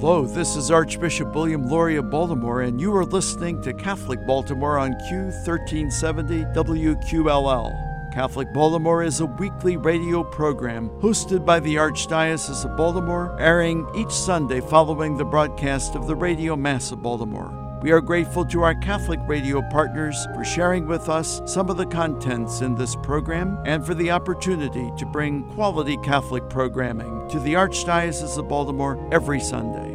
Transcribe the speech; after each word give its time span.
Hello, 0.00 0.24
this 0.24 0.54
is 0.54 0.70
Archbishop 0.70 1.34
William 1.34 1.68
Lori 1.68 1.96
of 1.96 2.08
Baltimore, 2.08 2.62
and 2.62 2.80
you 2.80 2.94
are 2.94 3.04
listening 3.04 3.60
to 3.62 3.74
Catholic 3.74 4.24
Baltimore 4.24 4.78
on 4.78 4.92
Q1370 5.10 6.54
WQLL. 6.54 8.14
Catholic 8.14 8.52
Baltimore 8.52 9.02
is 9.02 9.18
a 9.18 9.26
weekly 9.26 9.76
radio 9.76 10.22
program 10.22 10.88
hosted 11.00 11.44
by 11.44 11.58
the 11.58 11.74
Archdiocese 11.74 12.64
of 12.64 12.76
Baltimore, 12.76 13.36
airing 13.40 13.88
each 13.96 14.12
Sunday 14.12 14.60
following 14.60 15.16
the 15.16 15.24
broadcast 15.24 15.96
of 15.96 16.06
the 16.06 16.14
Radio 16.14 16.54
Mass 16.54 16.92
of 16.92 17.02
Baltimore. 17.02 17.67
We 17.80 17.92
are 17.92 18.00
grateful 18.00 18.44
to 18.46 18.62
our 18.62 18.74
Catholic 18.74 19.20
radio 19.28 19.62
partners 19.70 20.26
for 20.34 20.44
sharing 20.44 20.88
with 20.88 21.08
us 21.08 21.40
some 21.46 21.70
of 21.70 21.76
the 21.76 21.86
contents 21.86 22.60
in 22.60 22.74
this 22.74 22.96
program 22.96 23.56
and 23.66 23.86
for 23.86 23.94
the 23.94 24.10
opportunity 24.10 24.90
to 24.98 25.06
bring 25.06 25.44
quality 25.50 25.96
Catholic 25.98 26.50
programming 26.50 27.28
to 27.28 27.38
the 27.38 27.54
Archdiocese 27.54 28.36
of 28.36 28.48
Baltimore 28.48 28.98
every 29.12 29.38
Sunday. 29.38 29.92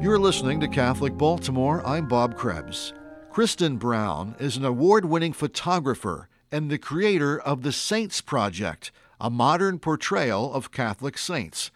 You're 0.00 0.20
listening 0.20 0.60
to 0.60 0.68
Catholic 0.68 1.18
Baltimore. 1.18 1.84
I'm 1.84 2.06
Bob 2.06 2.36
Krebs. 2.36 2.92
Kristen 3.32 3.76
Brown 3.76 4.36
is 4.38 4.56
an 4.56 4.64
award 4.64 5.04
winning 5.04 5.32
photographer 5.32 6.28
and 6.52 6.70
the 6.70 6.78
creator 6.78 7.40
of 7.40 7.62
the 7.62 7.72
Saints 7.72 8.20
Project, 8.20 8.92
a 9.20 9.28
modern 9.28 9.80
portrayal 9.80 10.54
of 10.54 10.70
Catholic 10.70 11.18
saints. 11.18 11.72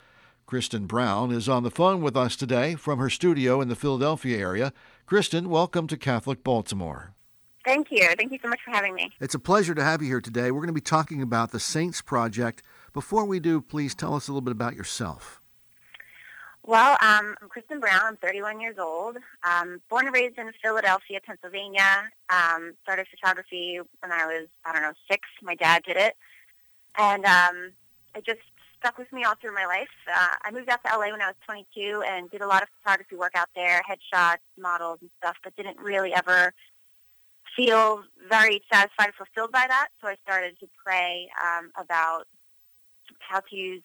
Kristen 0.53 0.85
Brown 0.85 1.33
is 1.33 1.49
on 1.49 1.63
the 1.63 1.71
phone 1.71 2.03
with 2.03 2.15
us 2.15 2.37
today 2.37 2.75
from 2.75 2.99
her 2.99 3.09
studio 3.09 3.63
in 3.63 3.69
the 3.69 3.75
Philadelphia 3.75 4.37
area. 4.37 4.75
Kristen, 5.13 5.51
welcome 5.51 5.87
to 5.89 5.99
Catholic 5.99 6.43
Baltimore. 6.43 7.13
Thank 7.67 7.91
you. 7.91 8.09
Thank 8.17 8.33
you 8.33 8.39
so 8.41 8.49
much 8.49 8.61
for 8.65 8.71
having 8.71 8.95
me. 8.95 9.11
It's 9.21 9.35
a 9.35 9.39
pleasure 9.39 9.75
to 9.75 9.85
have 9.85 10.01
you 10.01 10.09
here 10.09 10.23
today. 10.23 10.51
We're 10.51 10.61
going 10.61 10.69
to 10.69 10.73
be 10.73 10.81
talking 10.81 11.21
about 11.21 11.51
the 11.51 11.61
Saints 11.61 12.01
Project. 12.01 12.63
Before 12.95 13.27
we 13.27 13.39
do, 13.39 13.61
please 13.61 13.95
tell 13.95 14.15
us 14.15 14.27
a 14.27 14.33
little 14.33 14.41
bit 14.41 14.53
about 14.53 14.75
yourself. 14.75 15.43
Well, 16.63 16.93
um, 17.03 17.35
I'm 17.43 17.49
Kristen 17.51 17.79
Brown. 17.79 18.01
I'm 18.03 18.17
31 18.17 18.59
years 18.59 18.77
old. 18.79 19.19
Um, 19.45 19.83
born 19.91 20.07
and 20.07 20.15
raised 20.15 20.39
in 20.39 20.51
Philadelphia, 20.63 21.21
Pennsylvania. 21.23 22.09
Um, 22.31 22.73
started 22.83 23.07
photography 23.11 23.81
when 24.01 24.13
I 24.13 24.25
was, 24.25 24.49
I 24.65 24.73
don't 24.73 24.81
know, 24.81 24.95
six. 25.11 25.29
My 25.43 25.57
dad 25.57 25.83
did 25.83 25.99
it. 25.99 26.17
And 26.97 27.27
um, 27.27 27.73
it 28.15 28.25
just 28.25 28.41
stuck 28.83 28.99
with 28.99 29.13
me 29.13 29.23
all 29.23 29.35
through 29.41 29.55
my 29.55 29.65
life. 29.65 29.89
Uh, 30.13 30.35
I 30.45 30.51
moved 30.51 30.69
out 30.69 30.81
to 30.85 30.91
LA 30.91 31.11
when 31.11 31.23
I 31.23 31.29
was 31.29 31.37
22 31.47 32.03
and 32.07 32.29
did 32.31 32.41
a 32.41 32.47
lot 32.47 32.63
of 32.63 32.69
photography 32.83 33.15
work 33.15 33.33
out 33.37 33.49
there, 33.55 33.81
headshots, 33.89 34.39
models 34.59 34.99
and 35.01 35.11
stuff, 35.23 35.37
but 35.45 35.55
didn't 35.57 35.79
really 35.79 36.13
ever 36.13 36.53
feel 37.57 38.03
very 38.29 38.61
satisfied 38.73 39.11
or 39.11 39.13
fulfilled 39.25 39.53
by 39.53 39.67
that. 39.69 39.89
So 40.01 40.09
I 40.09 40.17
started 40.25 40.59
to 40.61 40.67
pray 40.85 41.29
um, 41.41 41.71
about 41.77 42.25
how 43.21 43.41
to 43.41 43.57
use 43.57 43.83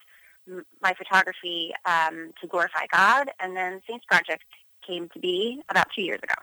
my 0.81 0.93
photography 0.97 1.73
um, 1.85 2.31
to 2.41 2.47
glorify 2.47 2.85
God. 2.91 3.29
And 3.39 3.55
then 3.55 3.81
Saints 3.87 4.05
Project 4.05 4.45
came 4.85 5.09
to 5.09 5.19
be 5.19 5.61
about 5.69 5.87
two 5.95 6.01
years 6.01 6.19
ago. 6.23 6.35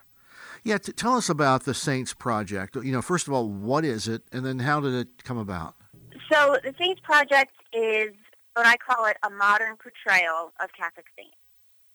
Yeah, 0.63 0.79
t- 0.79 0.93
tell 0.93 1.17
us 1.17 1.29
about 1.29 1.65
the 1.65 1.75
Saints 1.75 2.15
Project. 2.15 2.77
You 2.77 2.93
know, 2.93 3.03
first 3.03 3.27
of 3.27 3.33
all, 3.33 3.49
what 3.49 3.85
is 3.85 4.07
it, 4.07 4.23
and 4.33 4.45
then 4.45 4.61
how 4.61 4.81
did 4.81 4.95
it 4.95 5.25
come 5.25 5.39
about? 5.39 5.75
So 6.31 6.59
the 6.63 6.75
Saints 6.79 7.01
Project 7.03 7.53
is 7.73 8.15
what 8.55 8.67
I 8.67 8.77
call 8.77 9.07
it 9.07 9.17
a 9.23 9.31
modern 9.31 9.77
portrayal 9.77 10.53
of 10.61 10.73
Catholic 10.73 11.07
saints. 11.17 11.37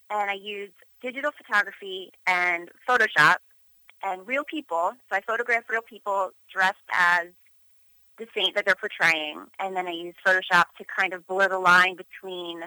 And 0.09 0.29
I 0.29 0.33
use 0.33 0.71
digital 1.01 1.31
photography 1.31 2.11
and 2.27 2.69
Photoshop 2.87 3.37
and 4.03 4.25
real 4.27 4.43
people. 4.43 4.91
So 5.09 5.15
I 5.15 5.21
photograph 5.21 5.63
real 5.69 5.81
people 5.81 6.31
dressed 6.51 6.77
as 6.93 7.27
the 8.17 8.27
saint 8.35 8.55
that 8.55 8.65
they're 8.65 8.75
portraying. 8.75 9.45
And 9.59 9.75
then 9.75 9.87
I 9.87 9.91
use 9.91 10.15
Photoshop 10.25 10.65
to 10.77 10.85
kind 10.97 11.13
of 11.13 11.25
blur 11.27 11.47
the 11.47 11.59
line 11.59 11.95
between 11.95 12.63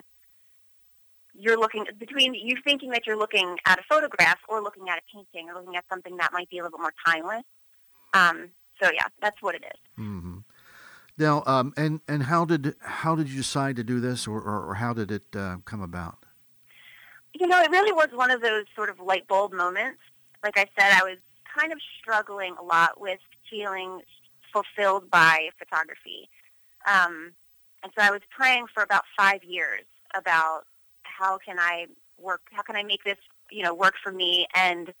you're 1.35 1.59
looking 1.59 1.85
between 1.97 2.35
you 2.35 2.57
thinking 2.63 2.91
that 2.91 3.07
you're 3.07 3.17
looking 3.17 3.57
at 3.65 3.79
a 3.79 3.83
photograph 3.89 4.37
or 4.47 4.61
looking 4.61 4.89
at 4.89 4.99
a 4.99 5.01
painting 5.11 5.49
or 5.49 5.55
looking 5.55 5.75
at 5.75 5.83
something 5.89 6.17
that 6.17 6.31
might 6.31 6.49
be 6.49 6.59
a 6.59 6.63
little 6.63 6.77
bit 6.77 6.81
more 6.81 6.93
timeless. 7.05 7.43
Um, 8.13 8.49
so 8.81 8.91
yeah, 8.93 9.07
that's 9.19 9.41
what 9.41 9.55
it 9.55 9.63
is. 9.63 9.79
Mm-hmm. 9.99 10.37
Now, 11.17 11.43
um, 11.45 11.73
and 11.77 12.01
and 12.07 12.23
how 12.23 12.45
did 12.45 12.75
how 12.81 13.15
did 13.15 13.29
you 13.29 13.37
decide 13.37 13.75
to 13.75 13.83
do 13.83 13.99
this, 13.99 14.27
or 14.27 14.39
or, 14.41 14.69
or 14.69 14.75
how 14.75 14.93
did 14.93 15.11
it 15.11 15.35
uh, 15.35 15.57
come 15.65 15.81
about? 15.81 16.25
You 17.33 17.47
know, 17.47 17.59
it 17.61 17.69
really 17.69 17.91
was 17.91 18.09
one 18.13 18.31
of 18.31 18.41
those 18.41 18.65
sort 18.75 18.89
of 18.89 18.99
light 18.99 19.27
bulb 19.27 19.53
moments. 19.53 19.99
Like 20.43 20.57
I 20.57 20.65
said, 20.77 20.91
I 20.93 21.03
was 21.03 21.17
kind 21.57 21.71
of 21.71 21.79
struggling 21.99 22.55
a 22.59 22.63
lot 22.63 22.99
with 22.99 23.19
feeling 23.49 24.01
fulfilled 24.51 25.09
by 25.09 25.49
photography, 25.59 26.29
um, 26.87 27.33
and 27.83 27.91
so 27.95 28.03
I 28.03 28.09
was 28.09 28.21
praying 28.29 28.65
for 28.73 28.81
about 28.81 29.03
five 29.15 29.43
years 29.43 29.83
about 30.15 30.63
how 31.03 31.37
can 31.37 31.59
I 31.59 31.87
work, 32.19 32.41
how 32.51 32.63
can 32.63 32.75
I 32.75 32.83
make 32.83 33.03
this, 33.03 33.17
you 33.51 33.63
know, 33.63 33.73
work 33.73 33.93
for 34.03 34.11
me 34.11 34.47
and 34.55 34.93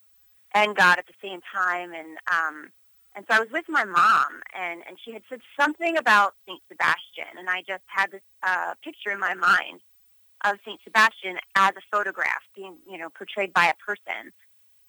and 0.53 0.75
God 0.75 0.99
at 0.99 1.07
the 1.07 1.13
same 1.21 1.39
time, 1.51 1.91
and 1.93 2.17
um, 2.31 2.71
and 3.15 3.25
so 3.29 3.37
I 3.37 3.39
was 3.39 3.49
with 3.51 3.65
my 3.69 3.85
mom, 3.85 4.41
and, 4.57 4.81
and 4.87 4.97
she 5.03 5.13
had 5.13 5.21
said 5.29 5.39
something 5.59 5.97
about 5.97 6.33
St. 6.47 6.61
Sebastian, 6.67 7.37
and 7.37 7.49
I 7.49 7.61
just 7.61 7.83
had 7.87 8.11
this 8.11 8.21
uh, 8.41 8.73
picture 8.83 9.11
in 9.11 9.19
my 9.19 9.33
mind 9.35 9.81
of 10.45 10.57
St. 10.65 10.79
Sebastian 10.83 11.37
as 11.55 11.71
a 11.77 11.81
photograph 11.91 12.41
being, 12.55 12.75
you 12.89 12.97
know, 12.97 13.09
portrayed 13.09 13.53
by 13.53 13.65
a 13.65 13.73
person, 13.85 14.31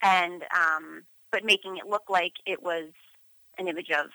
and 0.01 0.43
um, 0.53 1.03
but 1.31 1.45
making 1.45 1.77
it 1.77 1.87
look 1.87 2.09
like 2.09 2.33
it 2.45 2.63
was 2.63 2.89
an 3.57 3.67
image 3.67 3.91
of 3.91 4.07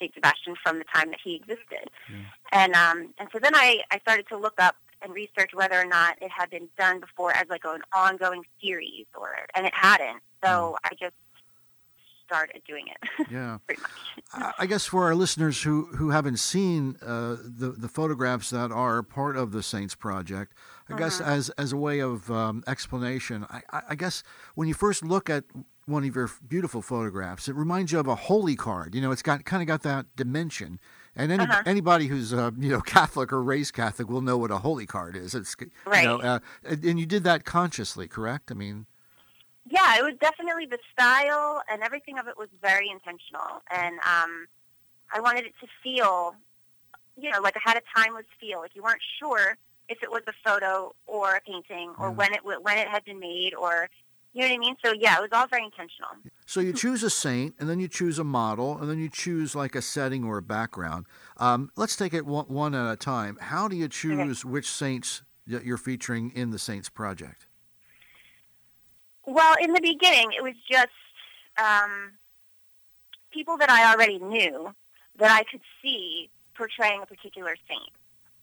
St. 0.00 0.12
Sebastian 0.14 0.56
from 0.62 0.78
the 0.78 0.84
time 0.94 1.10
that 1.10 1.20
he 1.22 1.36
existed. 1.36 1.90
And 2.52 2.74
um, 2.74 3.14
and 3.18 3.28
so 3.32 3.38
then 3.38 3.54
I, 3.54 3.82
I 3.90 3.98
started 4.00 4.26
to 4.28 4.36
look 4.36 4.54
up 4.58 4.76
and 5.02 5.14
research 5.14 5.50
whether 5.54 5.80
or 5.80 5.86
not 5.86 6.20
it 6.20 6.30
had 6.30 6.50
been 6.50 6.68
done 6.78 7.00
before 7.00 7.34
as 7.34 7.46
like 7.48 7.64
an 7.64 7.80
ongoing 7.94 8.42
series, 8.62 9.06
or 9.18 9.34
and 9.54 9.66
it 9.66 9.74
hadn't. 9.74 10.20
So 10.44 10.76
I 10.84 10.90
just 10.98 11.14
started 12.30 12.62
doing 12.66 12.86
it. 12.86 12.96
Yeah, 13.30 13.58
pretty 13.66 13.82
much. 13.82 14.54
I 14.58 14.66
guess 14.66 14.86
for 14.86 15.04
our 15.04 15.14
listeners 15.14 15.62
who 15.62 15.86
who 15.96 16.10
haven't 16.10 16.38
seen 16.38 16.96
uh, 17.02 17.36
the 17.42 17.74
the 17.76 17.88
photographs 17.88 18.50
that 18.50 18.72
are 18.72 19.02
part 19.02 19.36
of 19.36 19.52
the 19.52 19.62
Saints 19.62 19.94
Project, 19.94 20.54
I 20.88 20.92
uh-huh. 20.92 20.98
guess 20.98 21.20
as 21.20 21.50
as 21.50 21.72
a 21.72 21.76
way 21.76 22.00
of 22.00 22.30
um, 22.30 22.64
explanation, 22.66 23.46
I, 23.50 23.82
I 23.90 23.94
guess 23.94 24.22
when 24.54 24.68
you 24.68 24.74
first 24.74 25.04
look 25.04 25.30
at 25.30 25.44
one 25.86 26.04
of 26.04 26.14
your 26.14 26.30
beautiful 26.46 26.82
photographs, 26.82 27.48
it 27.48 27.54
reminds 27.54 27.92
you 27.92 27.98
of 27.98 28.06
a 28.06 28.14
holy 28.14 28.56
card. 28.56 28.94
You 28.94 29.00
know, 29.00 29.10
it's 29.10 29.22
got 29.22 29.44
kind 29.44 29.62
of 29.62 29.66
got 29.66 29.82
that 29.82 30.06
dimension. 30.16 30.80
And 31.16 31.32
any, 31.32 31.42
uh-huh. 31.42 31.62
anybody 31.66 32.06
who's 32.06 32.32
uh, 32.32 32.50
you 32.58 32.70
know 32.70 32.80
Catholic 32.96 33.32
or 33.32 33.42
raised 33.42 33.74
Catholic 33.74 34.08
will 34.08 34.22
know 34.22 34.38
what 34.38 34.50
a 34.50 34.58
holy 34.58 34.86
card 34.86 35.16
is. 35.16 35.34
It's 35.34 35.54
right. 35.84 36.02
You 36.02 36.08
know, 36.08 36.20
uh, 36.20 36.38
and 36.64 36.98
you 36.98 37.06
did 37.06 37.24
that 37.24 37.44
consciously, 37.44 38.08
correct? 38.08 38.50
I 38.50 38.54
mean, 38.54 38.86
yeah, 39.70 39.96
it 39.98 40.02
was 40.02 40.14
definitely 40.20 40.66
the 40.66 40.78
style 40.92 41.62
and 41.70 41.82
everything 41.82 42.18
of 42.18 42.26
it 42.26 42.36
was 42.36 42.48
very 42.60 42.90
intentional. 42.90 43.62
And 43.70 43.94
um, 44.00 44.48
I 45.12 45.20
wanted 45.20 45.44
it 45.46 45.54
to 45.60 45.66
feel, 45.82 46.34
you 47.16 47.30
know, 47.30 47.40
like 47.40 47.56
I 47.56 47.60
had 47.64 47.76
a 47.76 47.82
timeless 47.96 48.26
feel. 48.40 48.58
Like 48.58 48.74
you 48.74 48.82
weren't 48.82 49.02
sure 49.20 49.56
if 49.88 50.02
it 50.02 50.10
was 50.10 50.22
a 50.26 50.32
photo 50.44 50.94
or 51.06 51.36
a 51.36 51.40
painting 51.40 51.94
or 51.98 52.08
yeah. 52.08 52.14
when 52.14 52.34
it 52.34 52.40
when 52.44 52.78
it 52.78 52.88
had 52.88 53.04
been 53.04 53.20
made 53.20 53.54
or 53.54 53.88
you 54.32 54.42
know 54.42 54.48
what 54.48 54.54
I 54.54 54.58
mean? 54.58 54.76
So 54.84 54.92
yeah, 54.92 55.18
it 55.18 55.22
was 55.22 55.30
all 55.32 55.46
very 55.46 55.64
intentional. 55.64 56.10
So 56.46 56.60
you 56.60 56.72
choose 56.72 57.02
a 57.02 57.10
saint, 57.10 57.54
and 57.58 57.68
then 57.68 57.80
you 57.80 57.88
choose 57.88 58.18
a 58.18 58.24
model, 58.24 58.78
and 58.78 58.88
then 58.88 58.98
you 58.98 59.08
choose 59.08 59.54
like 59.54 59.74
a 59.74 59.82
setting 59.82 60.24
or 60.24 60.38
a 60.38 60.42
background. 60.42 61.06
Um, 61.36 61.70
let's 61.76 61.96
take 61.96 62.14
it 62.14 62.26
one, 62.26 62.46
one, 62.46 62.74
at 62.74 62.92
a 62.92 62.96
time. 62.96 63.38
How 63.40 63.68
do 63.68 63.76
you 63.76 63.88
choose 63.88 64.44
okay. 64.44 64.48
which 64.48 64.70
saints 64.70 65.22
that 65.46 65.64
you're 65.64 65.76
featuring 65.76 66.30
in 66.30 66.50
the 66.50 66.58
Saints 66.58 66.88
Project? 66.88 67.46
Well, 69.30 69.54
in 69.62 69.72
the 69.72 69.80
beginning, 69.80 70.32
it 70.36 70.42
was 70.42 70.54
just 70.68 70.88
um, 71.56 72.12
people 73.32 73.56
that 73.58 73.70
I 73.70 73.92
already 73.92 74.18
knew 74.18 74.74
that 75.18 75.30
I 75.30 75.44
could 75.44 75.60
see 75.80 76.30
portraying 76.54 77.02
a 77.02 77.06
particular 77.06 77.54
saint. 77.68 77.90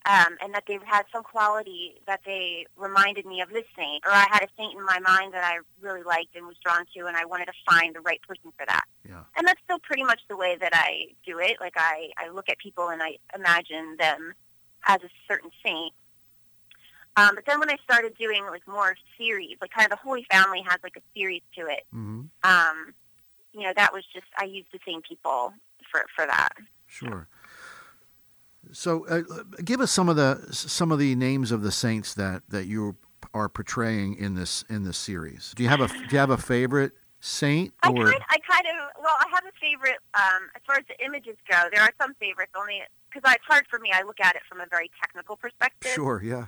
Um, 0.06 0.38
and 0.42 0.54
that 0.54 0.64
they 0.68 0.80
had 0.86 1.04
some 1.12 1.22
quality 1.22 2.00
that 2.08 2.22
they 2.26 2.66
reminded 2.78 3.26
me 3.26 3.42
of 3.42 3.50
this 3.50 3.66
saint, 3.76 4.06
or 4.06 4.12
I 4.14 4.26
had 4.30 4.42
a 4.42 4.48
saint 4.58 4.74
in 4.74 4.86
my 4.86 5.00
mind 5.00 5.34
that 5.34 5.44
I 5.44 5.58
really 5.82 6.04
liked 6.04 6.34
and 6.34 6.48
was 6.48 6.56
drawn 6.64 6.86
to, 6.96 7.08
and 7.08 7.18
I 7.18 7.26
wanted 7.26 7.48
to 7.48 7.54
find 7.70 7.94
the 7.94 8.00
right 8.00 8.22
person 8.22 8.54
for 8.58 8.66
that. 8.68 8.86
Yeah. 9.04 9.24
And 9.36 9.46
that's 9.46 9.60
still 9.66 9.80
pretty 9.80 10.04
much 10.04 10.22
the 10.30 10.38
way 10.38 10.56
that 10.62 10.72
I 10.74 11.08
do 11.26 11.40
it. 11.40 11.58
Like 11.60 11.74
I, 11.76 12.12
I 12.18 12.30
look 12.30 12.48
at 12.48 12.58
people 12.58 12.88
and 12.88 13.04
I 13.04 13.18
imagine 13.36 13.98
them 14.00 14.34
as 14.86 15.00
a 15.04 15.10
certain 15.28 15.50
saint, 15.66 15.92
um, 17.18 17.34
but 17.34 17.46
then 17.48 17.60
when 17.60 17.70
I 17.70 17.78
started 17.84 18.16
doing 18.18 18.46
like 18.46 18.66
more 18.68 18.96
series, 19.18 19.58
like 19.60 19.72
kind 19.72 19.86
of 19.86 19.90
the 19.90 20.04
Holy 20.04 20.26
Family 20.32 20.62
has 20.68 20.78
like 20.84 20.96
a 20.96 21.02
series 21.18 21.42
to 21.58 21.66
it. 21.66 21.84
Mm-hmm. 21.94 22.22
Um, 22.44 22.94
you 23.54 23.64
know, 23.64 23.74
that 23.76 23.92
was 23.92 24.04
just 24.14 24.28
I 24.38 24.46
used 24.46 24.68
the 24.72 24.80
same 24.88 25.02
people 25.02 25.52
for 25.92 26.06
for 26.16 26.28
that. 26.28 26.54
Sure. 26.86 27.28
So, 28.72 29.08
uh, 29.08 29.24
give 29.64 29.82
us 29.82 29.92
some 29.92 30.10
of 30.10 30.16
the 30.16 30.48
some 30.52 30.92
of 30.92 31.00
the 31.00 31.16
names 31.16 31.52
of 31.52 31.64
the 31.64 31.72
saints 31.72 32.14
that, 32.16 32.44
that 32.50 32.66
you 32.66 32.98
are 33.34 33.50
portraying 33.50 34.16
in 34.16 34.36
this 34.36 34.64
in 34.70 34.84
this 34.84 34.98
series. 34.98 35.54
Do 35.56 35.64
you 35.64 35.70
have 35.70 35.82
a 35.82 35.88
Do 35.88 36.08
you 36.12 36.20
have 36.20 36.30
a 36.30 36.38
favorite 36.38 36.92
saint? 37.20 37.74
Or? 37.84 37.90
I 37.90 38.12
kind, 38.12 38.24
I 38.30 38.38
kind 38.40 38.66
of 38.68 39.02
well, 39.02 39.16
I 39.20 39.26
have 39.34 39.46
a 39.46 39.58
favorite. 39.60 39.98
Um, 40.14 40.50
as 40.56 40.62
far 40.68 40.76
as 40.76 40.84
the 40.88 41.04
images 41.04 41.38
go, 41.50 41.64
there 41.74 41.82
are 41.82 41.94
some 42.00 42.14
favorites 42.16 42.52
only 42.56 42.82
because 43.12 43.32
it's 43.34 43.46
hard 43.48 43.66
for 43.70 43.80
me. 43.80 43.90
I 43.92 44.04
look 44.04 44.20
at 44.20 44.36
it 44.36 44.42
from 44.48 44.62
a 44.62 44.66
very 44.70 44.92
technical 45.02 45.36
perspective. 45.36 45.92
Sure. 45.94 46.22
Yeah. 46.24 46.48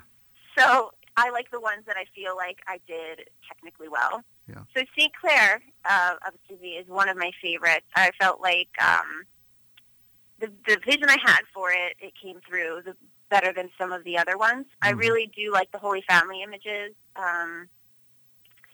So 0.59 0.91
I 1.17 1.29
like 1.31 1.50
the 1.51 1.59
ones 1.59 1.83
that 1.88 1.95
I 1.97 2.06
feel 2.15 2.35
like 2.35 2.57
I 2.67 2.79
did 2.88 3.29
technically 3.47 3.88
well. 3.89 4.21
Yeah. 4.47 4.63
So 4.75 4.83
St. 4.97 5.11
Clare 5.19 5.61
uh, 5.89 6.15
of 6.27 6.33
Assisi 6.45 6.69
is 6.71 6.88
one 6.88 7.07
of 7.09 7.17
my 7.17 7.31
favorites. 7.41 7.85
I 7.95 8.11
felt 8.19 8.41
like 8.41 8.69
um, 8.81 9.23
the 10.39 10.47
the 10.67 10.77
vision 10.85 11.06
I 11.09 11.17
had 11.23 11.41
for 11.53 11.71
it 11.71 11.95
it 12.00 12.13
came 12.21 12.39
through 12.47 12.81
the, 12.85 12.95
better 13.29 13.53
than 13.53 13.69
some 13.77 13.91
of 13.91 14.03
the 14.03 14.17
other 14.17 14.38
ones. 14.38 14.65
I 14.81 14.94
Mhm. 14.94 14.97
really 15.00 15.27
do 15.35 15.51
like 15.51 15.71
the 15.71 15.77
Holy 15.79 16.01
Family 16.09 16.41
images. 16.41 16.95
Um, 17.15 17.69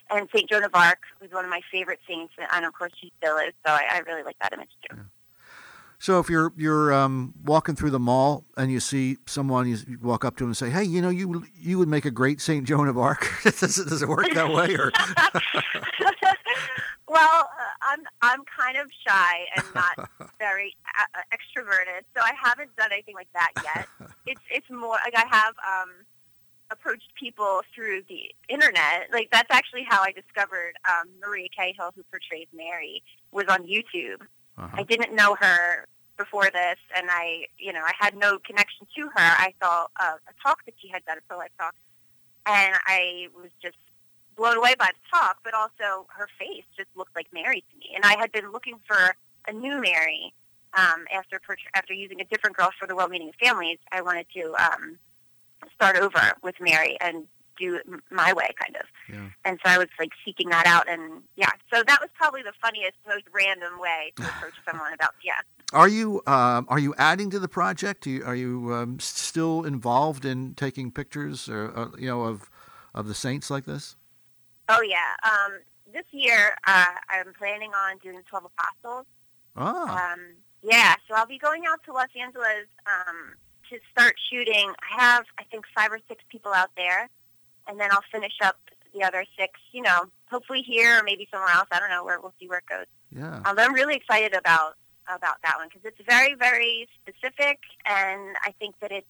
and 0.09 0.29
St. 0.33 0.47
Joan 0.49 0.63
of 0.63 0.71
Arc 0.75 0.99
was 1.19 1.31
one 1.31 1.43
of 1.45 1.49
my 1.49 1.61
favorite 1.71 1.99
saints, 2.07 2.33
and 2.53 2.63
of 2.65 2.73
course 2.73 2.91
she 3.01 3.11
still 3.17 3.37
is. 3.37 3.53
So 3.65 3.73
I, 3.73 3.85
I 3.89 3.99
really 3.99 4.21
like 4.23 4.37
that 4.39 4.53
image 4.53 4.69
too. 4.89 4.97
So 5.99 6.19
if 6.19 6.29
you're 6.29 6.51
you're 6.57 6.93
um, 6.93 7.33
walking 7.43 7.75
through 7.75 7.91
the 7.91 7.99
mall 7.99 8.45
and 8.57 8.71
you 8.71 8.79
see 8.79 9.17
someone, 9.25 9.67
you 9.67 9.77
walk 10.01 10.25
up 10.25 10.35
to 10.37 10.43
them 10.43 10.49
and 10.49 10.57
say, 10.57 10.69
"Hey, 10.69 10.83
you 10.83 11.01
know, 11.01 11.09
you 11.09 11.45
you 11.55 11.77
would 11.77 11.87
make 11.87 12.05
a 12.05 12.11
great 12.11 12.41
Saint 12.41 12.67
Joan 12.67 12.87
of 12.87 12.97
Arc." 12.97 13.27
does, 13.43 13.77
it, 13.77 13.87
does 13.87 14.01
it 14.01 14.09
work 14.09 14.27
that 14.33 14.51
way, 14.51 14.75
or 14.75 14.91
well, 17.07 17.49
uh, 17.49 17.73
I'm 17.81 18.03
I'm 18.21 18.41
kind 18.45 18.77
of 18.77 18.87
shy 19.07 19.45
and 19.55 19.65
not 19.73 20.09
very 20.39 20.75
uh, 20.99 21.21
extroverted, 21.33 22.01
so 22.15 22.21
I 22.21 22.33
haven't 22.41 22.75
done 22.75 22.91
anything 22.91 23.15
like 23.15 23.29
that 23.33 23.51
yet. 23.63 23.87
It's 24.25 24.41
it's 24.49 24.69
more 24.69 24.97
like 25.03 25.15
I 25.15 25.25
have 25.29 25.53
um, 25.65 25.89
approached 26.71 27.13
people 27.19 27.61
through 27.73 28.01
the 28.09 28.33
internet. 28.49 29.09
Like 29.11 29.29
that's 29.31 29.51
actually 29.51 29.85
how 29.87 30.01
I 30.01 30.11
discovered 30.11 30.73
um, 30.89 31.09
Maria 31.21 31.47
Cahill, 31.55 31.91
who 31.95 32.03
portrays 32.03 32.47
Mary, 32.53 33.03
was 33.31 33.45
on 33.47 33.63
YouTube. 33.63 34.21
Uh-huh. 34.57 34.75
I 34.77 34.83
didn't 34.83 35.15
know 35.15 35.35
her 35.39 35.87
before 36.17 36.45
this, 36.45 36.77
and 36.95 37.07
I, 37.09 37.45
you 37.57 37.73
know, 37.73 37.81
I 37.81 37.91
had 37.99 38.15
no 38.15 38.39
connection 38.39 38.87
to 38.95 39.01
her. 39.01 39.11
I 39.17 39.53
saw 39.61 39.87
a, 39.99 40.03
a 40.03 40.33
talk 40.43 40.65
that 40.65 40.75
she 40.81 40.87
had 40.87 41.03
done, 41.05 41.17
a 41.17 41.21
pro 41.27 41.37
life 41.37 41.51
talk, 41.59 41.75
and 42.45 42.75
I 42.85 43.27
was 43.35 43.49
just 43.61 43.77
blown 44.35 44.57
away 44.57 44.75
by 44.77 44.89
the 44.93 45.17
talk, 45.17 45.37
but 45.43 45.53
also 45.53 46.07
her 46.09 46.27
face 46.39 46.63
just 46.77 46.89
looked 46.95 47.15
like 47.15 47.27
Mary 47.33 47.63
to 47.71 47.77
me. 47.77 47.91
And 47.95 48.05
I 48.05 48.17
had 48.19 48.31
been 48.31 48.51
looking 48.51 48.79
for 48.87 49.15
a 49.47 49.53
new 49.53 49.81
Mary 49.81 50.33
um, 50.77 51.05
after 51.13 51.39
after 51.73 51.93
using 51.93 52.21
a 52.21 52.25
different 52.25 52.55
girl 52.55 52.69
for 52.79 52.87
the 52.87 52.95
World 52.95 53.11
Meeting 53.11 53.29
of 53.29 53.35
Families. 53.35 53.79
I 53.91 54.01
wanted 54.01 54.27
to 54.35 54.53
um, 54.55 54.97
start 55.73 55.97
over 55.97 56.33
with 56.43 56.55
Mary 56.59 56.97
and 57.01 57.25
do 57.57 57.75
it 57.75 57.85
my 58.11 58.33
way, 58.33 58.49
kind 58.59 58.75
of. 58.75 58.85
Yeah. 59.09 59.29
And 59.43 59.59
so 59.63 59.71
I 59.71 59.77
was 59.77 59.87
like 59.99 60.09
seeking 60.23 60.49
that 60.49 60.65
out, 60.65 60.87
and 60.89 61.21
yeah, 61.35 61.51
so 61.73 61.83
that 61.85 61.99
was 62.01 62.09
probably 62.15 62.41
the 62.43 62.53
funniest, 62.61 62.95
most 63.07 63.23
random 63.33 63.79
way 63.79 64.13
to 64.17 64.23
approach 64.29 64.53
someone 64.69 64.93
about 64.93 65.11
yeah. 65.23 65.33
Are 65.73 65.89
you 65.89 66.21
um, 66.27 66.65
are 66.69 66.79
you 66.79 66.93
adding 66.97 67.29
to 67.31 67.39
the 67.39 67.47
project? 67.47 68.03
Do 68.03 68.11
you, 68.11 68.23
are 68.25 68.35
you 68.35 68.73
um, 68.73 68.99
still 68.99 69.63
involved 69.63 70.25
in 70.25 70.53
taking 70.55 70.91
pictures, 70.91 71.49
or 71.49 71.71
uh, 71.77 71.87
you 71.97 72.07
know, 72.07 72.23
of 72.23 72.49
of 72.93 73.07
the 73.07 73.15
saints 73.15 73.49
like 73.49 73.65
this? 73.65 73.95
Oh 74.69 74.81
yeah. 74.81 75.15
Um, 75.23 75.59
this 75.93 76.05
year, 76.11 76.55
uh, 76.67 76.85
I'm 77.09 77.33
planning 77.37 77.71
on 77.71 77.97
doing 77.99 78.15
the 78.17 78.23
Twelve 78.23 78.45
Apostles. 78.45 79.05
Ah, 79.55 80.13
Um, 80.13 80.19
yeah, 80.63 80.95
so 81.07 81.15
I'll 81.15 81.27
be 81.27 81.37
going 81.37 81.63
out 81.67 81.81
to 81.85 81.93
Los 81.93 82.09
Angeles 82.19 82.67
um, 82.87 83.35
to 83.69 83.79
start 83.91 84.15
shooting. 84.29 84.73
I 84.91 85.01
have, 85.01 85.25
I 85.39 85.43
think, 85.43 85.65
five 85.75 85.91
or 85.91 85.99
six 86.07 86.23
people 86.29 86.53
out 86.53 86.71
there, 86.75 87.09
and 87.67 87.79
then 87.79 87.89
I'll 87.91 88.03
finish 88.11 88.33
up 88.43 88.57
the 88.93 89.03
other 89.03 89.25
six. 89.37 89.59
You 89.71 89.81
know, 89.83 90.05
hopefully 90.29 90.61
here 90.61 90.99
or 90.99 91.03
maybe 91.03 91.27
somewhere 91.31 91.51
else. 91.53 91.67
I 91.71 91.79
don't 91.79 91.89
know 91.89 92.03
where. 92.03 92.19
We'll 92.19 92.33
see 92.39 92.47
where 92.47 92.59
it 92.59 92.65
goes. 92.67 92.85
yeah. 93.11 93.37
Um, 93.45 93.55
but 93.55 93.59
I'm 93.59 93.73
really 93.73 93.95
excited 93.95 94.33
about 94.33 94.75
about 95.13 95.37
that 95.43 95.57
one 95.57 95.67
because 95.67 95.85
it's 95.85 96.01
very, 96.07 96.33
very 96.33 96.87
specific, 97.01 97.59
and 97.85 98.35
I 98.43 98.53
think 98.59 98.75
that 98.79 98.91
it's 98.91 99.07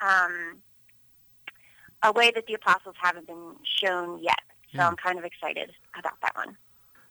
um, 0.00 0.58
a 2.02 2.12
way 2.12 2.30
that 2.34 2.46
the 2.46 2.54
apostles 2.54 2.94
haven't 3.00 3.26
been 3.26 3.54
shown 3.64 4.18
yet. 4.22 4.38
So 4.72 4.78
Yeah. 4.78 4.88
I'm 4.88 4.96
kind 4.96 5.18
of 5.18 5.24
excited 5.24 5.72
about 5.98 6.20
that 6.22 6.34
one. 6.36 6.56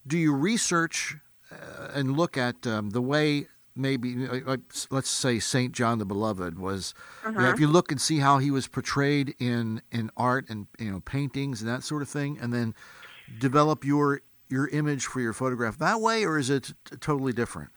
Do 0.07 0.17
you 0.17 0.33
research 0.33 1.15
uh, 1.51 1.89
and 1.93 2.17
look 2.17 2.37
at 2.37 2.65
um, 2.65 2.89
the 2.91 3.01
way 3.01 3.47
maybe, 3.75 4.15
like, 4.15 4.61
let's 4.89 5.09
say, 5.09 5.39
Saint 5.39 5.73
John 5.73 5.99
the 5.99 6.05
Beloved 6.05 6.59
was? 6.59 6.93
you 7.25 7.31
know, 7.31 7.49
if 7.49 7.59
you 7.59 7.67
look 7.67 7.91
and 7.91 7.99
see 7.99 8.19
how 8.19 8.37
he 8.37 8.51
was 8.51 8.67
portrayed 8.67 9.35
in 9.39 9.81
in 9.91 10.11
art 10.17 10.45
and 10.49 10.67
you 10.79 10.91
know 10.91 10.99
paintings 11.01 11.61
and 11.61 11.69
that 11.69 11.83
sort 11.83 12.01
of 12.01 12.09
thing, 12.09 12.37
and 12.41 12.53
then 12.53 12.73
develop 13.39 13.83
your 13.83 14.21
your 14.49 14.67
image 14.67 15.05
for 15.05 15.21
your 15.21 15.33
photograph 15.33 15.77
that 15.77 16.01
way, 16.01 16.25
or 16.25 16.37
is 16.37 16.49
it 16.49 16.73
t- 16.85 16.97
totally 16.97 17.33
different? 17.33 17.69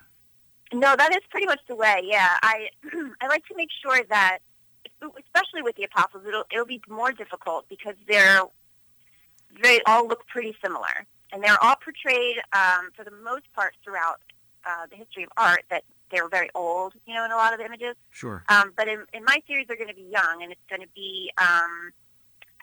No, 0.72 0.96
that 0.96 1.12
is 1.12 1.22
pretty 1.30 1.46
much 1.46 1.60
the 1.68 1.76
way. 1.76 2.00
Yeah, 2.04 2.36
I 2.42 2.68
I 3.20 3.28
like 3.28 3.46
to 3.46 3.54
make 3.56 3.68
sure 3.82 4.02
that, 4.10 4.38
especially 5.02 5.62
with 5.62 5.76
the 5.76 5.84
apostles, 5.84 6.24
it'll 6.26 6.44
it'll 6.50 6.66
be 6.66 6.82
more 6.88 7.12
difficult 7.12 7.68
because 7.68 7.94
they're 8.08 8.42
they 9.62 9.80
all 9.86 10.08
look 10.08 10.26
pretty 10.26 10.56
similar, 10.62 11.06
and 11.32 11.42
they're 11.42 11.62
all 11.62 11.76
portrayed 11.76 12.38
um, 12.52 12.90
for 12.96 13.04
the 13.04 13.12
most 13.22 13.44
part 13.54 13.74
throughout 13.84 14.20
uh, 14.66 14.86
the 14.90 14.96
history 14.96 15.24
of 15.24 15.30
art 15.36 15.64
that 15.70 15.84
they're 16.10 16.28
very 16.28 16.50
old. 16.54 16.94
You 17.06 17.14
know, 17.14 17.24
in 17.24 17.30
a 17.32 17.36
lot 17.36 17.52
of 17.52 17.58
the 17.58 17.64
images. 17.64 17.96
Sure. 18.10 18.44
Um, 18.48 18.72
but 18.76 18.88
in, 18.88 19.04
in 19.12 19.24
my 19.24 19.38
series, 19.46 19.66
they're 19.66 19.76
going 19.76 19.88
to 19.88 19.94
be 19.94 20.08
young, 20.10 20.42
and 20.42 20.52
it's 20.52 20.60
going 20.68 20.82
to 20.82 20.88
be 20.94 21.30
um, 21.38 21.92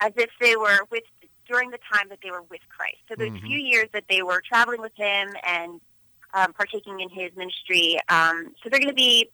as 0.01 0.11
if 0.17 0.29
they 0.39 0.55
were 0.55 0.79
with 0.89 1.03
during 1.47 1.69
the 1.71 1.79
time 1.91 2.07
that 2.09 2.19
they 2.23 2.31
were 2.31 2.43
with 2.43 2.61
Christ. 2.69 2.97
So 3.09 3.15
those 3.15 3.29
Mhm. 3.31 3.41
few 3.41 3.57
years 3.59 3.89
that 3.93 4.05
they 4.09 4.21
were 4.21 4.41
traveling 4.41 4.81
with 4.81 4.95
Him 4.95 5.35
and 5.43 5.81
um, 6.33 6.53
partaking 6.53 7.01
in 7.01 7.09
His 7.09 7.35
ministry. 7.35 7.97
Um, 8.07 8.53
so 8.63 8.69
they're 8.69 8.79
going 8.79 8.87
to 8.89 8.93
be 8.93 9.29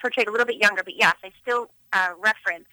portrayed 0.00 0.28
a 0.28 0.30
little 0.30 0.46
bit 0.46 0.56
younger. 0.56 0.82
But 0.82 0.96
yes, 0.96 1.14
I 1.24 1.30
still 1.40 1.70
uh, 1.92 2.10
reference 2.18 2.66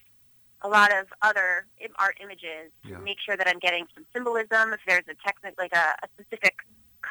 a 0.64 0.68
lot 0.68 0.92
of 0.94 1.08
other 1.22 1.66
art 1.98 2.18
images 2.22 2.72
Yeah. 2.84 2.98
to 2.98 3.04
make 3.04 3.18
sure 3.26 3.38
that 3.38 3.48
I'm 3.48 3.60
getting 3.60 3.86
some 3.96 4.06
symbolism. 4.14 4.74
If 4.74 4.82
there's 4.88 5.06
a 5.08 5.16
technic, 5.26 5.54
like 5.58 5.74
a, 5.74 5.96
a 6.04 6.08
specific 6.20 6.56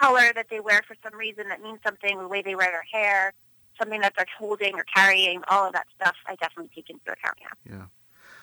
color 0.01 0.33
that 0.35 0.47
they 0.51 0.61
wear 0.61 0.83
for 0.87 0.97
some 1.03 1.19
reason 1.19 1.49
that 1.49 1.63
means 1.63 1.79
something, 1.85 2.19
the 2.19 2.29
way 2.29 2.43
they 2.43 2.55
wear 2.55 2.71
their 2.71 2.85
hair, 2.93 3.33
something 3.79 4.01
that 4.01 4.15
they're 4.17 4.27
holding 4.39 4.75
or 4.75 4.85
carrying, 4.95 5.43
all 5.49 5.67
of 5.67 5.73
that 5.73 5.87
stuff, 5.97 6.15
I 6.27 6.37
definitely 6.37 6.71
take 6.75 6.91
into 6.91 7.13
account. 7.13 7.39
Yeah. 7.41 7.73
Yeah. 7.73 7.85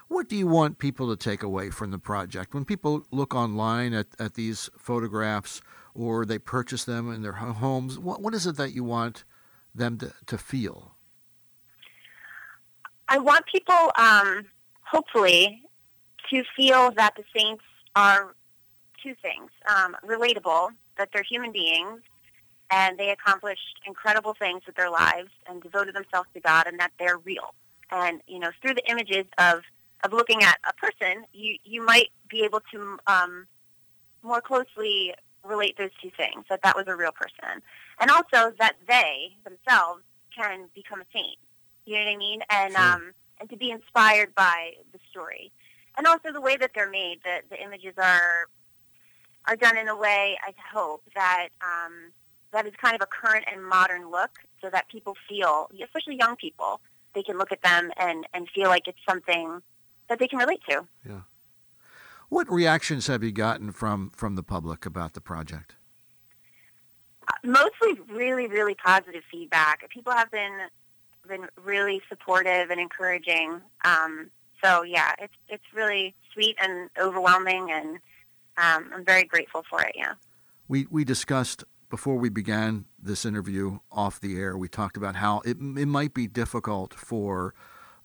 What 0.07 0.30
do 0.30 0.38
you 0.38 0.48
want 0.48 0.77
people 0.77 1.13
to 1.13 1.21
take 1.21 1.44
away 1.44 1.69
from 1.69 1.92
the 1.92 2.00
project? 2.00 2.54
When 2.54 2.63
people 2.63 3.04
look 3.12 3.36
online 3.36 3.94
at, 3.94 4.07
at 4.18 4.36
these 4.36 4.69
photographs 4.77 5.62
or 5.94 6.25
they 6.25 6.39
purchase 6.39 6.86
them 6.86 7.12
in 7.12 7.24
their 7.24 7.33
homes, 7.33 8.00
what, 8.00 8.21
what 8.21 8.33
is 8.33 8.48
it 8.48 8.56
that 8.56 8.71
you 8.71 8.86
want 8.86 9.25
them 9.75 9.98
to, 9.98 10.13
to 10.27 10.38
feel? 10.38 10.95
I 13.09 13.18
want 13.18 13.45
people, 13.51 13.92
um, 13.98 14.45
hopefully, 14.81 15.62
to 16.30 16.44
feel 16.56 16.92
that 16.92 17.15
the 17.15 17.24
saints 17.36 17.63
are 17.95 18.36
two 19.01 19.15
things: 19.21 19.50
um, 19.74 19.95
relatable, 20.06 20.69
that 20.97 21.09
they're 21.13 21.23
human 21.23 21.51
beings, 21.51 22.01
and 22.71 22.97
they 22.97 23.09
accomplished 23.09 23.80
incredible 23.85 24.33
things 24.37 24.61
with 24.66 24.75
their 24.75 24.89
lives 24.89 25.30
and 25.47 25.61
devoted 25.61 25.95
themselves 25.95 26.30
to 26.33 26.39
God, 26.39 26.68
and 26.68 26.80
that 26.80 26.92
they're 26.99 27.18
real. 27.18 27.54
And 27.92 28.21
you 28.27 28.39
know, 28.39 28.51
through 28.61 28.75
the 28.75 28.89
images 28.89 29.25
of 29.37 29.61
of 30.04 30.13
looking 30.13 30.44
at 30.44 30.57
a 30.68 30.73
person, 30.73 31.25
you 31.33 31.57
you 31.63 31.83
might 31.85 32.09
be 32.30 32.44
able 32.44 32.61
to 32.71 32.97
um, 33.07 33.47
more 34.23 34.42
closely 34.42 35.13
relate 35.44 35.77
those 35.77 35.92
two 36.01 36.11
things. 36.18 36.45
That 36.49 36.61
that 36.63 36.75
was 36.75 36.85
a 36.87 36.95
real 36.95 37.11
person, 37.11 37.61
and 37.99 38.11
also 38.11 38.54
that 38.59 38.75
they 38.87 39.30
themselves 39.44 40.04
can 40.35 40.68
become 40.75 41.01
a 41.01 41.06
saint. 41.13 41.37
You 41.85 41.95
know 41.95 42.06
what 42.06 42.11
I 42.11 42.18
mean? 42.18 42.42
And 42.49 42.73
Sure. 42.73 42.83
um, 42.83 43.13
and 43.39 43.49
to 43.49 43.56
be 43.57 43.71
inspired 43.71 44.35
by 44.35 44.73
the 44.92 44.99
story, 45.09 45.51
and 45.97 46.06
also 46.07 46.31
the 46.33 46.42
way 46.42 46.57
that 46.57 46.71
they're 46.75 46.89
made. 46.89 47.19
The 47.23 47.42
the 47.49 47.61
images 47.63 47.94
are 47.97 48.47
are 49.47 49.56
done 49.56 49.77
in 49.77 49.87
a 49.87 49.95
way 49.95 50.37
I 50.45 50.54
hope 50.73 51.04
that 51.16 51.49
um, 51.61 52.11
that 52.51 52.66
is 52.66 52.73
kind 52.81 52.95
of 52.95 53.01
a 53.01 53.07
current 53.07 53.45
and 53.51 53.63
modern 53.63 54.09
look, 54.09 54.31
so 54.61 54.69
that 54.69 54.89
people 54.89 55.16
feel, 55.27 55.69
especially 55.83 56.18
young 56.18 56.35
people, 56.35 56.81
they 57.13 57.23
can 57.23 57.37
look 57.37 57.51
at 57.51 57.61
them 57.61 57.92
and 57.97 58.25
and 58.33 58.47
feel 58.54 58.69
like 58.69 58.87
it's 58.87 58.99
something 59.07 59.61
that 60.09 60.19
they 60.19 60.27
can 60.27 60.39
relate 60.39 60.61
to. 60.69 60.87
Yeah. 61.07 61.21
What 62.30 62.51
reactions 62.51 63.07
have 63.07 63.23
you 63.23 63.31
gotten 63.31 63.71
from, 63.71 64.09
from 64.09 64.35
the 64.35 64.44
public 64.44 64.85
about 64.85 65.13
the 65.13 65.21
project? 65.21 65.75
Uh, 67.27 67.33
Mostly, 67.44 68.01
really, 68.11 68.47
really 68.47 68.75
positive 68.75 69.23
feedback. 69.31 69.89
People 69.89 70.13
have 70.13 70.30
been 70.31 70.68
been 71.27 71.47
really 71.61 72.01
supportive 72.07 72.69
and 72.69 72.80
encouraging. 72.80 73.59
Um, 73.83 74.30
so 74.63 74.83
yeah, 74.83 75.13
it's 75.19 75.33
it's 75.49 75.63
really 75.73 76.16
sweet 76.33 76.56
and 76.61 76.89
overwhelming, 76.97 77.69
and 77.69 77.99
um, 78.57 78.90
I'm 78.94 79.06
very 79.06 79.23
grateful 79.23 79.64
for 79.69 79.81
it. 79.81 79.94
Yeah. 79.95 80.14
We, 80.68 80.87
we 80.90 81.04
discussed 81.04 81.64
before 81.90 82.18
we 82.18 82.30
began 82.30 82.85
this 83.02 83.26
interview 83.26 83.80
off 83.92 84.19
the 84.19 84.37
air, 84.37 84.57
we 84.57 84.68
talked 84.68 84.97
about 84.97 85.16
how 85.16 85.40
it, 85.45 85.57
it 85.59 85.87
might 85.87 86.14
be 86.14 86.28
difficult 86.28 86.94
for 86.94 87.54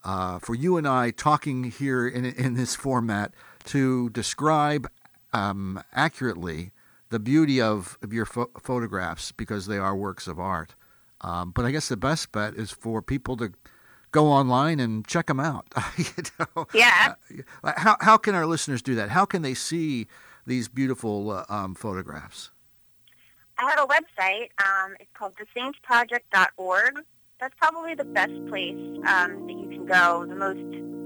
uh, 0.04 0.38
for 0.40 0.54
you 0.54 0.76
and 0.76 0.86
I 0.86 1.12
talking 1.12 1.64
here 1.64 2.08
in, 2.08 2.24
in 2.24 2.54
this 2.54 2.74
format 2.74 3.32
to 3.66 4.10
describe 4.10 4.90
um, 5.32 5.80
accurately 5.92 6.72
the 7.10 7.20
beauty 7.20 7.60
of, 7.60 7.98
of 8.02 8.12
your 8.12 8.24
pho- 8.24 8.50
photographs 8.60 9.30
because 9.30 9.66
they 9.66 9.78
are 9.78 9.94
works 9.94 10.26
of 10.26 10.40
art. 10.40 10.74
Um, 11.20 11.52
but 11.52 11.64
I 11.64 11.70
guess 11.70 11.88
the 11.88 11.96
best 11.96 12.32
bet 12.32 12.54
is 12.54 12.72
for 12.72 13.00
people 13.00 13.36
to 13.36 13.52
go 14.10 14.26
online 14.26 14.80
and 14.80 15.06
check 15.06 15.26
them 15.26 15.38
out. 15.38 15.66
you 15.96 16.04
know? 16.38 16.66
Yeah. 16.74 17.14
Uh, 17.62 17.72
how 17.76 17.96
how 18.00 18.16
can 18.16 18.34
our 18.34 18.46
listeners 18.46 18.82
do 18.82 18.96
that? 18.96 19.10
How 19.10 19.24
can 19.24 19.42
they 19.42 19.54
see 19.54 20.08
these 20.46 20.68
beautiful 20.68 21.30
uh, 21.30 21.44
um, 21.48 21.74
photographs? 21.74 22.50
I 23.58 23.70
have 23.70 23.80
a 23.80 23.86
website. 23.86 24.50
Um, 24.62 24.94
it's 24.98 25.10
called 25.14 25.34
thesaintsproject.org. 25.36 27.04
That's 27.40 27.54
probably 27.58 27.94
the 27.94 28.04
best 28.04 28.34
place 28.48 28.76
um, 29.06 29.46
that 29.46 29.56
you 29.56 29.68
can 29.70 29.86
go. 29.86 30.26
The 30.28 30.34
most 30.34 30.58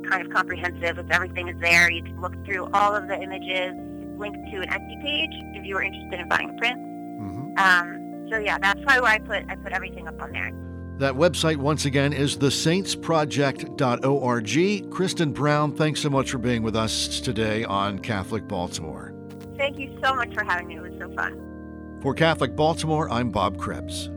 kind 0.08 0.26
of 0.26 0.32
comprehensive. 0.32 0.98
If 0.98 1.10
everything 1.10 1.48
is 1.48 1.60
there, 1.60 1.90
you 1.90 2.02
can 2.02 2.18
look 2.20 2.32
through 2.44 2.68
all 2.72 2.94
of 2.94 3.08
the 3.08 3.20
images. 3.20 3.74
Link 4.18 4.34
to 4.34 4.62
an 4.62 4.68
Etsy 4.68 5.02
page 5.02 5.32
if 5.54 5.66
you 5.66 5.76
are 5.76 5.82
interested 5.82 6.20
in 6.20 6.28
buying 6.28 6.50
a 6.50 6.54
print. 6.54 6.78
Mm-hmm. 6.78 7.58
Um, 7.58 8.28
so 8.30 8.38
yeah, 8.38 8.58
that's 8.58 8.80
why 8.84 9.00
I 9.00 9.18
put 9.18 9.44
I 9.48 9.56
put 9.56 9.72
everything 9.72 10.06
up 10.08 10.22
on 10.22 10.32
there. 10.32 10.52
That 10.98 11.14
website, 11.14 11.58
once 11.58 11.84
again, 11.84 12.14
is 12.14 12.38
thesaintsproject.org. 12.38 14.90
Kristen 14.90 15.32
Brown, 15.32 15.72
thanks 15.72 16.00
so 16.00 16.08
much 16.08 16.30
for 16.30 16.38
being 16.38 16.62
with 16.62 16.74
us 16.74 17.20
today 17.20 17.64
on 17.64 17.98
Catholic 17.98 18.48
Baltimore. 18.48 19.15
Thank 19.66 19.80
you 19.80 19.98
so 20.00 20.14
much 20.14 20.32
for 20.32 20.44
having 20.44 20.68
me. 20.68 20.76
It 20.76 20.80
was 20.80 20.92
so 20.96 21.10
fun. 21.16 21.98
For 22.00 22.14
Catholic 22.14 22.54
Baltimore, 22.54 23.10
I'm 23.10 23.30
Bob 23.30 23.58
Krebs. 23.58 24.08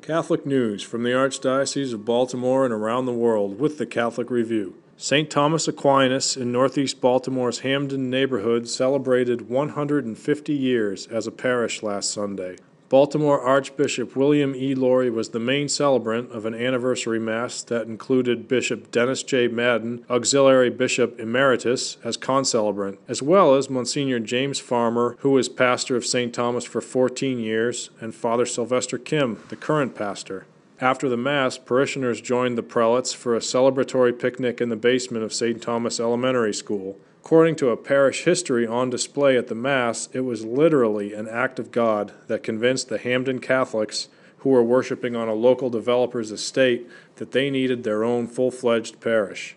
Catholic 0.00 0.46
news 0.46 0.84
from 0.84 1.02
the 1.02 1.10
Archdiocese 1.10 1.92
of 1.92 2.04
Baltimore 2.04 2.64
and 2.64 2.72
around 2.72 3.06
the 3.06 3.12
world 3.12 3.58
with 3.58 3.78
the 3.78 3.86
Catholic 3.86 4.30
Review. 4.30 4.76
St. 4.96 5.28
Thomas 5.28 5.66
Aquinas 5.66 6.36
in 6.36 6.52
northeast 6.52 7.00
Baltimore's 7.00 7.60
Hampden 7.60 8.08
neighborhood 8.08 8.68
celebrated 8.68 9.48
150 9.48 10.54
years 10.54 11.08
as 11.08 11.26
a 11.26 11.32
parish 11.32 11.82
last 11.82 12.12
Sunday. 12.12 12.58
Baltimore 12.90 13.40
Archbishop 13.40 14.16
William 14.16 14.52
E. 14.52 14.74
Lori 14.74 15.10
was 15.10 15.28
the 15.28 15.38
main 15.38 15.68
celebrant 15.68 16.32
of 16.32 16.44
an 16.44 16.56
anniversary 16.56 17.20
Mass 17.20 17.62
that 17.62 17.86
included 17.86 18.48
Bishop 18.48 18.90
Dennis 18.90 19.22
J. 19.22 19.46
Madden, 19.46 20.04
Auxiliary 20.10 20.70
Bishop 20.70 21.20
Emeritus, 21.20 21.98
as 22.02 22.16
concelebrant, 22.16 22.98
as 23.06 23.22
well 23.22 23.54
as 23.54 23.70
Monsignor 23.70 24.18
James 24.18 24.58
Farmer, 24.58 25.16
who 25.20 25.30
was 25.30 25.48
pastor 25.48 25.94
of 25.94 26.04
St. 26.04 26.34
Thomas 26.34 26.64
for 26.64 26.80
14 26.80 27.38
years, 27.38 27.90
and 28.00 28.12
Father 28.12 28.44
Sylvester 28.44 28.98
Kim, 28.98 29.40
the 29.50 29.56
current 29.56 29.94
pastor. 29.94 30.46
After 30.80 31.08
the 31.08 31.16
Mass, 31.16 31.58
parishioners 31.58 32.20
joined 32.20 32.58
the 32.58 32.64
prelates 32.64 33.12
for 33.12 33.36
a 33.36 33.40
celebratory 33.40 34.18
picnic 34.18 34.60
in 34.60 34.68
the 34.68 34.74
basement 34.74 35.22
of 35.22 35.32
St. 35.32 35.62
Thomas 35.62 36.00
Elementary 36.00 36.52
School. 36.54 36.98
According 37.22 37.56
to 37.56 37.68
a 37.68 37.76
parish 37.76 38.24
history 38.24 38.66
on 38.66 38.88
display 38.88 39.36
at 39.36 39.48
the 39.48 39.54
Mass, 39.54 40.08
it 40.14 40.20
was 40.20 40.44
literally 40.46 41.12
an 41.12 41.28
act 41.28 41.58
of 41.58 41.70
God 41.70 42.12
that 42.28 42.42
convinced 42.42 42.88
the 42.88 42.98
Hampden 42.98 43.40
Catholics 43.40 44.08
who 44.38 44.48
were 44.48 44.62
worshiping 44.62 45.14
on 45.14 45.28
a 45.28 45.34
local 45.34 45.68
developer's 45.68 46.32
estate 46.32 46.88
that 47.16 47.32
they 47.32 47.50
needed 47.50 47.84
their 47.84 48.02
own 48.02 48.26
full 48.26 48.50
fledged 48.50 49.00
parish. 49.00 49.54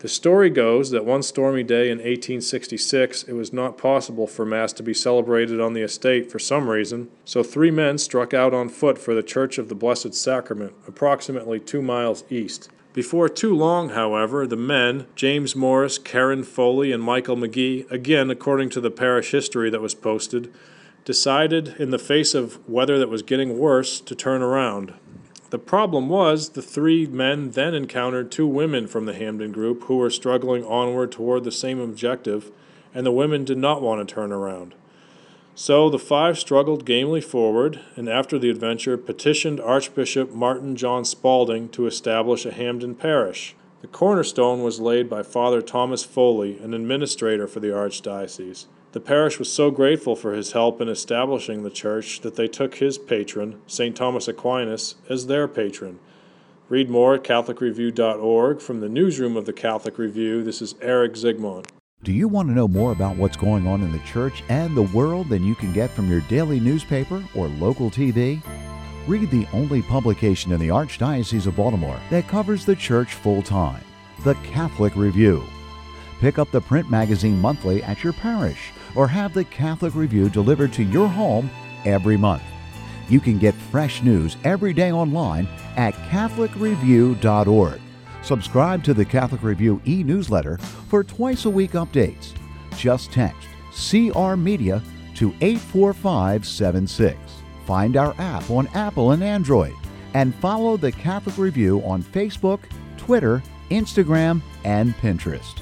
The 0.00 0.08
story 0.08 0.50
goes 0.50 0.90
that 0.90 1.04
one 1.04 1.22
stormy 1.22 1.62
day 1.62 1.90
in 1.90 1.98
1866 1.98 3.22
it 3.22 3.34
was 3.34 3.52
not 3.52 3.78
possible 3.78 4.26
for 4.26 4.44
Mass 4.44 4.72
to 4.74 4.82
be 4.82 4.92
celebrated 4.92 5.60
on 5.60 5.74
the 5.74 5.82
estate 5.82 6.30
for 6.30 6.40
some 6.40 6.68
reason, 6.68 7.08
so 7.24 7.42
three 7.44 7.70
men 7.70 7.98
struck 7.98 8.34
out 8.34 8.52
on 8.52 8.68
foot 8.68 8.98
for 8.98 9.14
the 9.14 9.22
Church 9.22 9.58
of 9.58 9.68
the 9.68 9.74
Blessed 9.76 10.14
Sacrament, 10.14 10.72
approximately 10.88 11.60
two 11.60 11.82
miles 11.82 12.24
east. 12.30 12.68
Before 12.92 13.28
too 13.28 13.54
long, 13.54 13.90
however, 13.90 14.48
the 14.48 14.56
men, 14.56 15.06
James 15.14 15.54
Morris, 15.54 15.96
Karen 15.96 16.42
Foley, 16.42 16.90
and 16.90 17.00
Michael 17.00 17.36
McGee, 17.36 17.88
again 17.88 18.30
according 18.30 18.68
to 18.70 18.80
the 18.80 18.90
parish 18.90 19.30
history 19.30 19.70
that 19.70 19.80
was 19.80 19.94
posted, 19.94 20.52
decided, 21.04 21.76
in 21.78 21.90
the 21.90 22.00
face 22.00 22.34
of 22.34 22.58
weather 22.68 22.98
that 22.98 23.08
was 23.08 23.22
getting 23.22 23.58
worse, 23.58 24.00
to 24.00 24.16
turn 24.16 24.42
around. 24.42 24.94
The 25.50 25.58
problem 25.58 26.08
was 26.08 26.50
the 26.50 26.62
three 26.62 27.06
men 27.06 27.52
then 27.52 27.74
encountered 27.74 28.32
two 28.32 28.46
women 28.48 28.88
from 28.88 29.06
the 29.06 29.14
Hampden 29.14 29.52
group 29.52 29.84
who 29.84 29.96
were 29.96 30.10
struggling 30.10 30.64
onward 30.64 31.12
toward 31.12 31.44
the 31.44 31.52
same 31.52 31.78
objective, 31.78 32.50
and 32.92 33.06
the 33.06 33.12
women 33.12 33.44
did 33.44 33.58
not 33.58 33.82
want 33.82 34.06
to 34.06 34.14
turn 34.14 34.32
around. 34.32 34.74
So 35.62 35.90
the 35.90 35.98
five 35.98 36.38
struggled 36.38 36.86
gamely 36.86 37.20
forward, 37.20 37.80
and 37.94 38.08
after 38.08 38.38
the 38.38 38.48
adventure 38.48 38.96
petitioned 38.96 39.60
Archbishop 39.60 40.32
Martin 40.32 40.74
John 40.74 41.04
Spalding 41.04 41.68
to 41.72 41.86
establish 41.86 42.46
a 42.46 42.50
Hampden 42.50 42.94
parish. 42.94 43.54
The 43.82 43.86
cornerstone 43.86 44.62
was 44.62 44.80
laid 44.80 45.10
by 45.10 45.22
Father 45.22 45.60
Thomas 45.60 46.02
Foley, 46.02 46.58
an 46.60 46.72
administrator 46.72 47.46
for 47.46 47.60
the 47.60 47.68
Archdiocese. 47.68 48.68
The 48.92 49.00
parish 49.00 49.38
was 49.38 49.52
so 49.52 49.70
grateful 49.70 50.16
for 50.16 50.32
his 50.32 50.52
help 50.52 50.80
in 50.80 50.88
establishing 50.88 51.62
the 51.62 51.68
church 51.68 52.22
that 52.22 52.36
they 52.36 52.48
took 52.48 52.76
his 52.76 52.96
patron, 52.96 53.60
St. 53.66 53.94
Thomas 53.94 54.28
Aquinas, 54.28 54.94
as 55.10 55.26
their 55.26 55.46
patron. 55.46 55.98
Read 56.70 56.88
more 56.88 57.16
at 57.16 57.22
CatholicReview.org. 57.22 58.62
From 58.62 58.80
the 58.80 58.88
newsroom 58.88 59.36
of 59.36 59.44
the 59.44 59.52
Catholic 59.52 59.98
Review, 59.98 60.42
this 60.42 60.62
is 60.62 60.74
Eric 60.80 61.16
Zygmont. 61.16 61.66
Do 62.02 62.12
you 62.12 62.28
want 62.28 62.48
to 62.48 62.54
know 62.54 62.66
more 62.66 62.92
about 62.92 63.16
what's 63.16 63.36
going 63.36 63.66
on 63.66 63.82
in 63.82 63.92
the 63.92 63.98
church 63.98 64.42
and 64.48 64.74
the 64.74 64.80
world 64.80 65.28
than 65.28 65.44
you 65.44 65.54
can 65.54 65.70
get 65.70 65.90
from 65.90 66.10
your 66.10 66.22
daily 66.22 66.58
newspaper 66.58 67.22
or 67.34 67.48
local 67.48 67.90
TV? 67.90 68.42
Read 69.06 69.30
the 69.30 69.46
only 69.52 69.82
publication 69.82 70.50
in 70.50 70.60
the 70.60 70.68
Archdiocese 70.68 71.46
of 71.46 71.56
Baltimore 71.56 72.00
that 72.08 72.26
covers 72.26 72.64
the 72.64 72.74
church 72.74 73.12
full 73.12 73.42
time 73.42 73.84
the 74.24 74.34
Catholic 74.36 74.96
Review. 74.96 75.44
Pick 76.20 76.38
up 76.38 76.50
the 76.50 76.60
print 76.62 76.90
magazine 76.90 77.38
monthly 77.38 77.82
at 77.82 78.02
your 78.02 78.14
parish 78.14 78.70
or 78.94 79.06
have 79.06 79.34
the 79.34 79.44
Catholic 79.44 79.94
Review 79.94 80.30
delivered 80.30 80.72
to 80.74 80.84
your 80.84 81.06
home 81.06 81.50
every 81.84 82.16
month. 82.16 82.42
You 83.10 83.20
can 83.20 83.38
get 83.38 83.54
fresh 83.54 84.02
news 84.02 84.38
every 84.44 84.72
day 84.72 84.90
online 84.90 85.46
at 85.76 85.92
CatholicReview.org. 86.08 87.80
Subscribe 88.22 88.84
to 88.84 88.94
the 88.94 89.04
Catholic 89.04 89.42
Review 89.42 89.80
e 89.86 90.02
newsletter 90.02 90.58
for 90.58 91.02
twice 91.02 91.44
a 91.44 91.50
week 91.50 91.72
updates. 91.72 92.32
Just 92.76 93.12
text 93.12 93.48
CR 93.72 94.34
Media 94.34 94.82
to 95.14 95.34
84576. 95.40 97.18
Find 97.66 97.96
our 97.96 98.14
app 98.18 98.50
on 98.50 98.68
Apple 98.68 99.12
and 99.12 99.22
Android. 99.22 99.74
And 100.14 100.34
follow 100.36 100.76
the 100.76 100.90
Catholic 100.90 101.38
Review 101.38 101.80
on 101.84 102.02
Facebook, 102.02 102.60
Twitter, 102.96 103.42
Instagram, 103.70 104.42
and 104.64 104.94
Pinterest. 104.96 105.60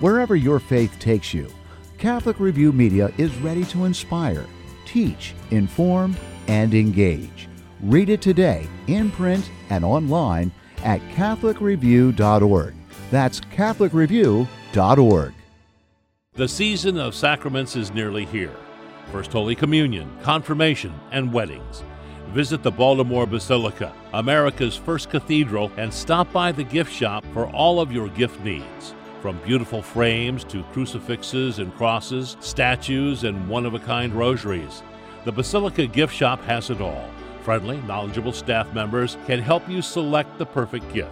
Wherever 0.00 0.36
your 0.36 0.60
faith 0.60 0.98
takes 0.98 1.32
you, 1.32 1.48
Catholic 1.96 2.38
Review 2.38 2.72
Media 2.72 3.10
is 3.16 3.34
ready 3.38 3.64
to 3.64 3.86
inspire, 3.86 4.46
teach, 4.84 5.34
inform, 5.50 6.16
and 6.46 6.74
engage. 6.74 7.48
Read 7.80 8.08
it 8.10 8.20
today 8.20 8.68
in 8.86 9.10
print 9.10 9.50
and 9.70 9.84
online 9.84 10.52
at 10.84 11.00
CatholicReview.org. 11.10 12.74
That's 13.10 13.40
CatholicReview.org. 13.40 15.34
The 16.34 16.48
season 16.48 16.98
of 16.98 17.14
sacraments 17.14 17.74
is 17.74 17.92
nearly 17.92 18.24
here 18.24 18.54
First 19.10 19.32
Holy 19.32 19.54
Communion, 19.54 20.10
Confirmation, 20.22 20.94
and 21.10 21.32
weddings. 21.32 21.82
Visit 22.28 22.62
the 22.62 22.70
Baltimore 22.70 23.26
Basilica, 23.26 23.94
America's 24.12 24.76
first 24.76 25.08
cathedral, 25.08 25.72
and 25.78 25.92
stop 25.92 26.30
by 26.32 26.52
the 26.52 26.62
gift 26.62 26.92
shop 26.92 27.24
for 27.32 27.48
all 27.48 27.80
of 27.80 27.90
your 27.90 28.08
gift 28.10 28.38
needs. 28.44 28.94
From 29.22 29.38
beautiful 29.38 29.80
frames 29.80 30.44
to 30.44 30.62
crucifixes 30.64 31.58
and 31.58 31.74
crosses, 31.74 32.36
statues, 32.40 33.24
and 33.24 33.48
one 33.48 33.64
of 33.64 33.74
a 33.74 33.78
kind 33.78 34.12
rosaries, 34.12 34.82
the 35.24 35.32
Basilica 35.32 35.86
gift 35.86 36.14
shop 36.14 36.40
has 36.42 36.70
it 36.70 36.80
all 36.80 37.08
Friendly, 37.42 37.80
knowledgeable 37.82 38.32
staff 38.32 38.72
members 38.72 39.16
can 39.26 39.40
help 39.40 39.68
you 39.68 39.82
select 39.82 40.38
the 40.38 40.46
perfect 40.46 40.92
gift. 40.92 41.10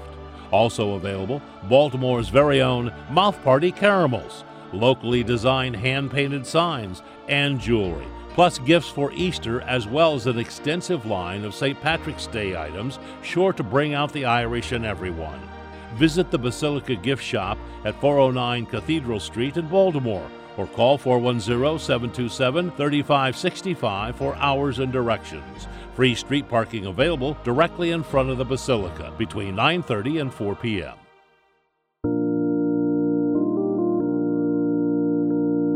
Also 0.50 0.94
available, 0.94 1.42
Baltimore's 1.64 2.28
very 2.28 2.62
own 2.62 2.92
Mouth 3.10 3.42
Party 3.42 3.72
Caramels, 3.72 4.44
locally 4.72 5.22
designed 5.22 5.76
hand 5.76 6.10
painted 6.10 6.46
signs, 6.46 7.02
and 7.28 7.58
jewelry, 7.58 8.06
plus 8.34 8.58
gifts 8.60 8.88
for 8.88 9.12
Easter, 9.12 9.60
as 9.62 9.86
well 9.86 10.14
as 10.14 10.26
an 10.26 10.38
extensive 10.38 11.06
line 11.06 11.44
of 11.44 11.54
St. 11.54 11.80
Patrick's 11.80 12.26
Day 12.26 12.56
items 12.56 12.98
sure 13.22 13.52
to 13.52 13.62
bring 13.62 13.94
out 13.94 14.12
the 14.12 14.24
Irish 14.24 14.72
in 14.72 14.84
everyone. 14.84 15.40
Visit 15.94 16.30
the 16.30 16.38
Basilica 16.38 16.94
Gift 16.94 17.22
Shop 17.22 17.58
at 17.84 17.98
409 18.00 18.66
Cathedral 18.66 19.20
Street 19.20 19.56
in 19.56 19.66
Baltimore 19.68 20.28
or 20.56 20.66
call 20.66 20.98
410 20.98 21.78
727 21.78 22.70
3565 22.72 24.16
for 24.16 24.34
hours 24.36 24.78
and 24.78 24.92
directions. 24.92 25.68
Free 25.96 26.14
street 26.14 26.46
parking 26.46 26.86
available 26.86 27.38
directly 27.42 27.92
in 27.92 28.02
front 28.02 28.28
of 28.28 28.36
the 28.36 28.44
Basilica 28.44 29.14
between 29.16 29.56
9:30 29.56 30.20
and 30.20 30.30
4 30.34 30.54
p.m. 30.56 30.92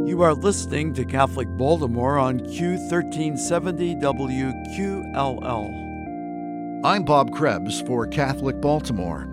You 0.06 0.20
are 0.20 0.34
listening 0.34 0.92
to 0.92 1.06
Catholic 1.06 1.48
Baltimore 1.56 2.18
on 2.18 2.40
Q1370 2.40 3.98
WQLL. 4.02 5.70
I'm 6.84 7.02
Bob 7.04 7.32
Krebs 7.32 7.80
for 7.80 8.06
Catholic 8.06 8.60
Baltimore. 8.60 9.26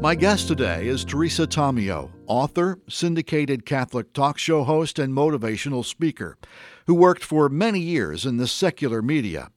My 0.00 0.14
guest 0.14 0.48
today 0.48 0.86
is 0.86 1.04
Teresa 1.04 1.46
Tomeo, 1.46 2.12
author, 2.26 2.78
syndicated 2.88 3.66
Catholic 3.66 4.14
talk 4.14 4.38
show 4.38 4.64
host, 4.64 4.98
and 4.98 5.12
motivational 5.12 5.84
speaker, 5.84 6.38
who 6.86 6.94
worked 6.94 7.24
for 7.24 7.50
many 7.50 7.80
years 7.80 8.24
in 8.24 8.38
the 8.38 8.46
secular 8.46 9.02
media. 9.02 9.50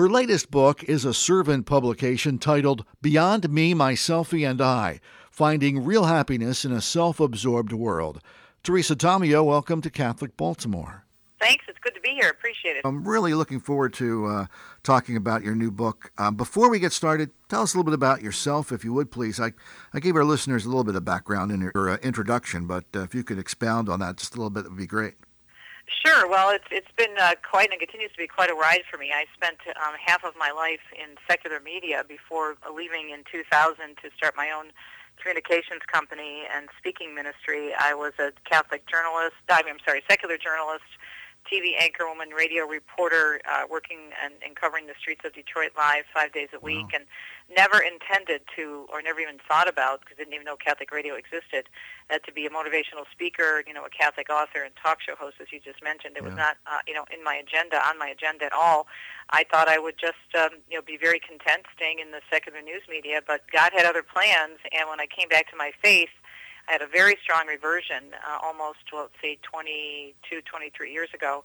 Her 0.00 0.08
latest 0.08 0.50
book 0.50 0.82
is 0.84 1.04
a 1.04 1.12
servant 1.12 1.66
publication 1.66 2.38
titled 2.38 2.86
Beyond 3.02 3.50
Me, 3.50 3.74
My 3.74 3.92
Selfie, 3.92 4.48
and 4.48 4.58
I 4.58 4.98
Finding 5.30 5.84
Real 5.84 6.04
Happiness 6.04 6.64
in 6.64 6.72
a 6.72 6.80
Self 6.80 7.20
Absorbed 7.20 7.74
World. 7.74 8.22
Teresa 8.62 8.96
Tomeo, 8.96 9.44
welcome 9.44 9.82
to 9.82 9.90
Catholic 9.90 10.38
Baltimore. 10.38 11.04
Thanks. 11.38 11.66
It's 11.68 11.78
good 11.80 11.94
to 11.94 12.00
be 12.00 12.14
here. 12.18 12.30
Appreciate 12.30 12.76
it. 12.76 12.86
I'm 12.86 13.06
really 13.06 13.34
looking 13.34 13.60
forward 13.60 13.92
to 13.92 14.24
uh, 14.24 14.46
talking 14.82 15.18
about 15.18 15.42
your 15.42 15.54
new 15.54 15.70
book. 15.70 16.10
Um, 16.16 16.34
before 16.34 16.70
we 16.70 16.78
get 16.78 16.94
started, 16.94 17.30
tell 17.50 17.60
us 17.60 17.74
a 17.74 17.76
little 17.76 17.90
bit 17.90 17.94
about 17.94 18.22
yourself, 18.22 18.72
if 18.72 18.82
you 18.82 18.94
would, 18.94 19.10
please. 19.10 19.38
I, 19.38 19.52
I 19.92 20.00
gave 20.00 20.16
our 20.16 20.24
listeners 20.24 20.64
a 20.64 20.68
little 20.70 20.82
bit 20.82 20.94
of 20.94 21.04
background 21.04 21.52
in 21.52 21.60
your 21.60 21.90
uh, 21.90 21.98
introduction, 21.98 22.66
but 22.66 22.86
uh, 22.94 23.00
if 23.00 23.14
you 23.14 23.22
could 23.22 23.38
expound 23.38 23.90
on 23.90 24.00
that 24.00 24.16
just 24.16 24.34
a 24.34 24.38
little 24.38 24.48
bit, 24.48 24.64
it 24.64 24.70
would 24.70 24.78
be 24.78 24.86
great. 24.86 25.16
Sure. 25.90 26.28
Well, 26.28 26.50
it's 26.50 26.64
it's 26.70 26.90
been 26.96 27.18
uh, 27.18 27.34
quite 27.42 27.70
and 27.70 27.78
continues 27.78 28.12
to 28.12 28.18
be 28.18 28.26
quite 28.26 28.50
a 28.50 28.54
ride 28.54 28.82
for 28.90 28.96
me. 28.96 29.10
I 29.12 29.26
spent 29.34 29.58
um, 29.76 29.94
half 29.98 30.24
of 30.24 30.34
my 30.38 30.50
life 30.50 30.86
in 30.94 31.16
secular 31.28 31.60
media 31.60 32.04
before 32.06 32.56
leaving 32.72 33.10
in 33.10 33.24
2000 33.30 33.98
to 34.02 34.10
start 34.16 34.34
my 34.36 34.50
own 34.50 34.72
communications 35.20 35.82
company 35.90 36.46
and 36.54 36.68
speaking 36.78 37.14
ministry. 37.14 37.74
I 37.78 37.92
was 37.92 38.12
a 38.18 38.32
Catholic 38.48 38.86
journalist. 38.86 39.36
I'm 39.50 39.82
sorry, 39.84 40.02
secular 40.08 40.38
journalist 40.38 40.86
TV 41.50 41.76
anchorwoman, 41.78 42.32
radio 42.36 42.64
reporter, 42.64 43.40
uh, 43.50 43.64
working 43.68 44.10
and, 44.22 44.34
and 44.44 44.56
covering 44.56 44.86
the 44.86 44.94
streets 44.98 45.22
of 45.24 45.34
Detroit 45.34 45.72
live 45.76 46.04
five 46.12 46.32
days 46.32 46.48
a 46.54 46.60
week, 46.60 46.92
wow. 46.92 47.00
and 47.00 47.04
never 47.50 47.78
intended 47.78 48.42
to, 48.56 48.86
or 48.92 49.02
never 49.02 49.20
even 49.20 49.38
thought 49.46 49.68
about, 49.68 50.00
because 50.00 50.16
didn't 50.16 50.34
even 50.34 50.44
know 50.44 50.56
Catholic 50.56 50.90
radio 50.92 51.14
existed, 51.14 51.68
uh, 52.10 52.18
to 52.18 52.32
be 52.32 52.46
a 52.46 52.50
motivational 52.50 53.04
speaker, 53.10 53.62
you 53.66 53.74
know, 53.74 53.84
a 53.84 53.90
Catholic 53.90 54.30
author 54.30 54.62
and 54.62 54.74
talk 54.76 54.98
show 55.00 55.14
host, 55.16 55.36
as 55.40 55.48
you 55.52 55.60
just 55.60 55.82
mentioned. 55.82 56.16
It 56.16 56.22
yeah. 56.22 56.28
was 56.28 56.36
not, 56.36 56.56
uh, 56.66 56.78
you 56.86 56.94
know, 56.94 57.04
in 57.12 57.22
my 57.24 57.34
agenda, 57.34 57.76
on 57.86 57.98
my 57.98 58.08
agenda 58.08 58.44
at 58.44 58.52
all. 58.52 58.86
I 59.30 59.44
thought 59.50 59.68
I 59.68 59.78
would 59.78 59.98
just, 59.98 60.30
um, 60.38 60.60
you 60.70 60.76
know, 60.78 60.82
be 60.82 60.96
very 60.96 61.18
content 61.18 61.66
staying 61.74 61.98
in 61.98 62.10
the 62.10 62.20
secular 62.30 62.62
news 62.62 62.82
media, 62.88 63.20
but 63.26 63.42
God 63.52 63.72
had 63.72 63.86
other 63.86 64.02
plans, 64.02 64.58
and 64.72 64.88
when 64.88 65.00
I 65.00 65.06
came 65.06 65.28
back 65.28 65.50
to 65.50 65.56
my 65.56 65.72
faith, 65.82 66.10
I 66.68 66.72
had 66.72 66.82
a 66.82 66.86
very 66.86 67.18
strong 67.22 67.46
reversion 67.48 68.14
uh, 68.14 68.38
almost, 68.42 68.78
well, 68.92 69.10
let's 69.10 69.18
say 69.20 69.38
22, 69.42 70.42
23 70.42 70.92
years 70.92 71.08
ago. 71.12 71.42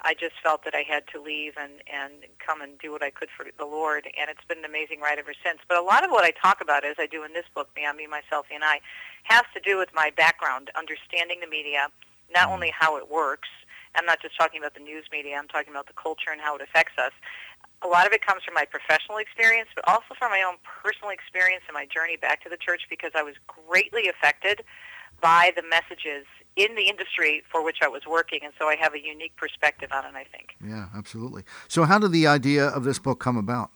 I 0.00 0.14
just 0.14 0.34
felt 0.42 0.64
that 0.64 0.74
I 0.74 0.84
had 0.88 1.04
to 1.12 1.20
leave 1.20 1.54
and, 1.58 1.82
and 1.92 2.24
come 2.38 2.60
and 2.60 2.78
do 2.78 2.92
what 2.92 3.02
I 3.02 3.10
could 3.10 3.28
for 3.36 3.46
the 3.58 3.66
Lord, 3.66 4.06
and 4.06 4.30
it's 4.30 4.44
been 4.48 4.58
an 4.58 4.64
amazing 4.64 5.00
ride 5.00 5.18
ever 5.18 5.34
since. 5.44 5.58
But 5.68 5.78
a 5.78 5.82
lot 5.82 6.04
of 6.04 6.10
what 6.10 6.24
I 6.24 6.30
talk 6.30 6.60
about, 6.60 6.84
as 6.84 6.96
I 6.98 7.06
do 7.06 7.24
in 7.24 7.32
this 7.32 7.46
book, 7.54 7.74
Beyond 7.74 7.98
Me, 7.98 8.06
Myself, 8.06 8.46
and 8.52 8.62
I, 8.62 8.80
has 9.24 9.42
to 9.54 9.60
do 9.60 9.76
with 9.76 9.88
my 9.94 10.10
background, 10.16 10.70
understanding 10.76 11.40
the 11.40 11.48
media, 11.48 11.88
not 12.32 12.44
mm-hmm. 12.44 12.52
only 12.52 12.72
how 12.76 12.96
it 12.96 13.10
works, 13.10 13.48
I'm 13.96 14.06
not 14.06 14.22
just 14.22 14.38
talking 14.38 14.60
about 14.60 14.74
the 14.74 14.84
news 14.84 15.06
media, 15.10 15.36
I'm 15.36 15.48
talking 15.48 15.72
about 15.72 15.88
the 15.88 15.96
culture 15.96 16.30
and 16.30 16.40
how 16.40 16.54
it 16.54 16.62
affects 16.62 16.94
us, 16.98 17.12
a 17.82 17.88
lot 17.88 18.06
of 18.06 18.12
it 18.12 18.24
comes 18.24 18.42
from 18.42 18.54
my 18.54 18.64
professional 18.64 19.18
experience, 19.18 19.68
but 19.74 19.86
also 19.86 20.14
from 20.18 20.30
my 20.30 20.42
own 20.42 20.56
personal 20.62 21.10
experience 21.10 21.62
and 21.68 21.74
my 21.74 21.86
journey 21.86 22.16
back 22.16 22.42
to 22.42 22.48
the 22.48 22.56
church 22.56 22.82
because 22.90 23.12
I 23.14 23.22
was 23.22 23.34
greatly 23.46 24.08
affected 24.08 24.64
by 25.20 25.52
the 25.54 25.62
messages 25.62 26.26
in 26.58 26.74
the 26.74 26.88
industry 26.88 27.42
for 27.50 27.64
which 27.64 27.78
I 27.82 27.88
was 27.88 28.02
working, 28.06 28.40
and 28.42 28.52
so 28.58 28.66
I 28.66 28.76
have 28.76 28.92
a 28.92 29.00
unique 29.00 29.36
perspective 29.36 29.90
on 29.92 30.04
it, 30.04 30.14
I 30.14 30.24
think. 30.24 30.56
Yeah, 30.62 30.86
absolutely. 30.94 31.44
So, 31.68 31.84
how 31.84 31.98
did 31.98 32.12
the 32.12 32.26
idea 32.26 32.66
of 32.66 32.84
this 32.84 32.98
book 32.98 33.20
come 33.20 33.36
about? 33.36 33.70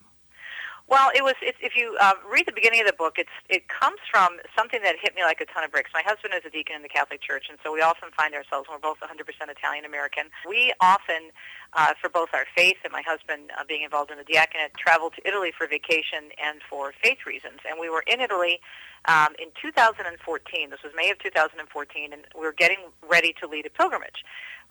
Well, 0.89 1.09
it 1.15 1.23
was. 1.23 1.35
It's, 1.41 1.57
if 1.61 1.75
you 1.75 1.95
uh, 2.01 2.13
read 2.29 2.45
the 2.45 2.51
beginning 2.51 2.81
of 2.81 2.87
the 2.87 2.93
book, 2.93 3.15
it's 3.17 3.31
it 3.47 3.69
comes 3.69 3.99
from 4.11 4.37
something 4.55 4.81
that 4.83 4.95
hit 5.01 5.15
me 5.15 5.23
like 5.23 5.39
a 5.39 5.45
ton 5.45 5.63
of 5.63 5.71
bricks. 5.71 5.89
My 5.93 6.03
husband 6.05 6.33
is 6.35 6.43
a 6.45 6.51
deacon 6.51 6.75
in 6.75 6.83
the 6.83 6.91
Catholic 6.91 7.21
Church, 7.21 7.45
and 7.49 7.57
so 7.63 7.71
we 7.71 7.79
often 7.81 8.09
find 8.11 8.35
ourselves. 8.35 8.67
We're 8.69 8.83
both 8.83 8.99
100% 8.99 9.15
Italian 9.49 9.85
American. 9.85 10.25
We 10.47 10.73
often, 10.81 11.31
uh, 11.71 11.93
for 12.01 12.09
both 12.09 12.29
our 12.33 12.45
faith 12.53 12.77
and 12.83 12.91
my 12.91 13.01
husband 13.01 13.51
uh, 13.57 13.63
being 13.63 13.83
involved 13.83 14.11
in 14.11 14.17
the 14.17 14.27
diaconate, 14.27 14.75
travel 14.77 15.09
to 15.11 15.25
Italy 15.25 15.53
for 15.57 15.67
vacation 15.67 16.35
and 16.35 16.59
for 16.69 16.93
faith 17.01 17.25
reasons. 17.25 17.63
And 17.67 17.79
we 17.79 17.89
were 17.89 18.03
in 18.05 18.19
Italy 18.19 18.59
um, 19.05 19.35
in 19.39 19.49
2014. 19.61 20.69
This 20.69 20.79
was 20.83 20.93
May 20.95 21.09
of 21.09 21.19
2014, 21.19 22.13
and 22.13 22.21
we 22.35 22.41
were 22.41 22.53
getting 22.53 22.79
ready 23.07 23.33
to 23.41 23.47
lead 23.47 23.65
a 23.65 23.69
pilgrimage 23.69 24.23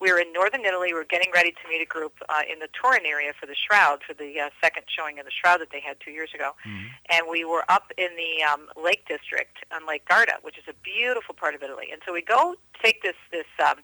we 0.03 0.11
were 0.11 0.19
in 0.19 0.33
northern 0.33 0.65
Italy. 0.65 0.89
We 0.89 0.95
were 0.95 1.05
getting 1.05 1.31
ready 1.33 1.53
to 1.53 1.69
meet 1.71 1.81
a 1.81 1.87
group 1.87 2.15
uh, 2.29 2.43
in 2.51 2.59
the 2.59 2.67
Turin 2.75 3.07
area 3.07 3.33
for 3.39 3.47
the 3.47 3.55
Shroud, 3.55 4.03
for 4.03 4.15
the 4.15 4.41
uh, 4.41 4.51
second 4.61 4.83
showing 4.91 5.21
of 5.21 5.25
the 5.25 5.31
Shroud 5.31 5.61
that 5.61 5.71
they 5.71 5.81
had 5.81 5.97
two 6.05 6.11
years 6.11 6.31
ago. 6.35 6.53
Mm-hmm. 6.67 6.87
And 7.11 7.23
we 7.31 7.45
were 7.45 7.65
up 7.69 7.93
in 7.97 8.11
the 8.19 8.43
um, 8.43 8.67
Lake 8.75 9.07
District 9.07 9.63
on 9.71 9.87
Lake 9.87 10.05
Garda, 10.09 10.43
which 10.43 10.59
is 10.59 10.65
a 10.69 10.75
beautiful 10.83 11.35
part 11.35 11.55
of 11.55 11.63
Italy. 11.63 11.87
And 11.93 12.03
so 12.05 12.13
we 12.13 12.21
go 12.21 12.57
take 12.83 13.03
this 13.03 13.15
this 13.31 13.47
um, 13.65 13.79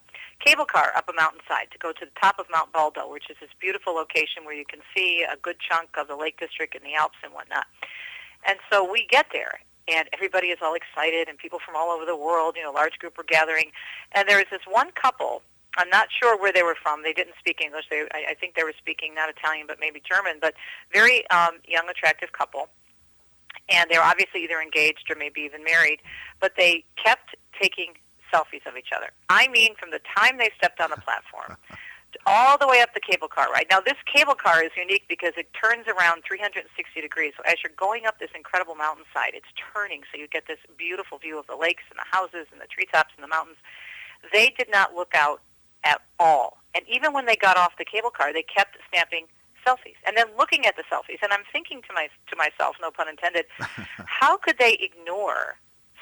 cable 0.45 0.67
car 0.67 0.91
up 0.97 1.09
a 1.09 1.15
mountainside 1.15 1.71
to 1.71 1.79
go 1.79 1.93
to 1.93 2.05
the 2.05 2.17
top 2.21 2.41
of 2.41 2.47
Mount 2.51 2.73
Baldo, 2.73 3.09
which 3.09 3.31
is 3.31 3.37
this 3.41 3.51
beautiful 3.61 3.95
location 3.95 4.45
where 4.45 4.55
you 4.55 4.67
can 4.67 4.81
see 4.97 5.23
a 5.23 5.37
good 5.37 5.57
chunk 5.61 5.91
of 5.97 6.09
the 6.09 6.17
Lake 6.17 6.41
District 6.41 6.75
and 6.75 6.85
the 6.85 6.95
Alps 6.95 7.19
and 7.23 7.33
whatnot. 7.33 7.67
And 8.47 8.59
so 8.71 8.83
we 8.83 9.07
get 9.07 9.27
there, 9.33 9.61
and 9.91 10.09
everybody 10.13 10.49
is 10.49 10.59
all 10.63 10.75
excited, 10.75 11.29
and 11.29 11.39
people 11.39 11.59
from 11.65 11.77
all 11.77 11.91
over 11.91 12.05
the 12.05 12.17
world, 12.17 12.55
you 12.57 12.63
know, 12.63 12.71
large 12.71 12.99
group 12.99 13.17
were 13.17 13.25
gathering. 13.25 13.73
And 14.13 14.29
there 14.29 14.39
was 14.39 14.47
this 14.51 14.63
one 14.69 14.91
couple 14.93 15.43
I'm 15.79 15.89
not 15.89 16.09
sure 16.11 16.37
where 16.37 16.53
they 16.53 16.63
were 16.63 16.77
from. 16.83 17.05
They 17.05 17.13
didn't 17.13 17.35
speak 17.39 17.61
English. 17.63 17.85
They, 17.89 18.01
I, 18.13 18.31
I 18.31 18.35
think 18.35 18.57
they 18.57 18.65
were 18.65 18.75
speaking 18.77 19.15
not 19.15 19.31
Italian, 19.31 19.67
but 19.67 19.79
maybe 19.81 20.03
German. 20.07 20.39
But 20.41 20.55
very 20.93 21.29
um, 21.31 21.61
young, 21.67 21.89
attractive 21.89 22.33
couple, 22.33 22.69
and 23.69 23.89
they 23.89 23.97
were 23.97 24.05
obviously 24.05 24.43
either 24.43 24.61
engaged 24.61 25.09
or 25.09 25.17
maybe 25.17 25.41
even 25.43 25.63
married. 25.63 26.01
But 26.41 26.53
they 26.57 26.85
kept 27.03 27.37
taking 27.61 27.95
selfies 28.33 28.67
of 28.67 28.77
each 28.77 28.91
other. 28.95 29.11
I 29.29 29.49
mean, 29.49 29.75
from 29.77 29.91
the 29.91 30.01
time 30.17 30.37
they 30.39 30.51
stepped 30.57 30.81
on 30.81 30.91
the 30.91 30.97
platform. 30.97 31.57
all 32.27 32.57
the 32.59 32.67
way 32.67 32.81
up 32.81 32.95
the 32.95 33.01
cable 33.01 33.29
car 33.29 33.49
ride. 33.53 33.67
Now, 33.71 33.81
this 33.81 33.97
cable 34.07 34.35
car 34.35 34.63
is 34.63 34.71
unique 34.77 35.05
because 35.09 35.33
it 35.37 35.49
turns 35.53 35.87
around 35.87 36.23
360 36.27 36.65
degrees. 37.01 37.33
So 37.37 37.43
as 37.47 37.57
you're 37.63 37.77
going 37.77 38.07
up 38.07 38.19
this 38.19 38.31
incredible 38.35 38.75
mountainside, 38.75 39.35
it's 39.35 39.49
turning, 39.73 40.03
so 40.11 40.19
you 40.19 40.29
get 40.29 40.47
this 40.47 40.59
beautiful 40.77 41.19
view 41.19 41.39
of 41.39 41.47
the 41.47 41.57
lakes 41.57 41.85
and 41.91 41.99
the 41.99 42.09
houses 42.11 42.47
and 42.53 42.61
the 42.61 42.67
treetops 42.67 43.13
and 43.17 43.25
the 43.25 43.29
mountains. 43.29 43.59
They 44.33 44.55
did 44.57 44.71
not 44.71 44.95
look 44.95 45.13
out 45.15 45.43
at 45.85 46.01
all. 46.19 46.59
And 46.75 46.85
even 46.89 47.13
when 47.13 47.27
they 47.27 47.37
got 47.37 47.57
off 47.57 47.73
the 47.79 47.85
cable 47.85 48.11
car, 48.11 48.33
they 48.33 48.43
kept 48.43 48.77
snapping 48.91 49.27
selfies 49.67 49.99
and 50.07 50.17
then 50.17 50.27
looking 50.39 50.67
at 50.67 50.77
the 50.77 50.85
selfies. 50.91 51.19
And 51.23 51.33
I'm 51.33 51.45
thinking 51.53 51.83
to 51.83 51.93
my 51.95 52.09
to 52.31 52.37
myself, 52.37 52.77
no 52.81 52.91
pun 52.91 53.09
intended, 53.09 53.47
how 53.59 54.37
could 54.37 54.59
they 54.59 54.75
ignore 54.81 55.59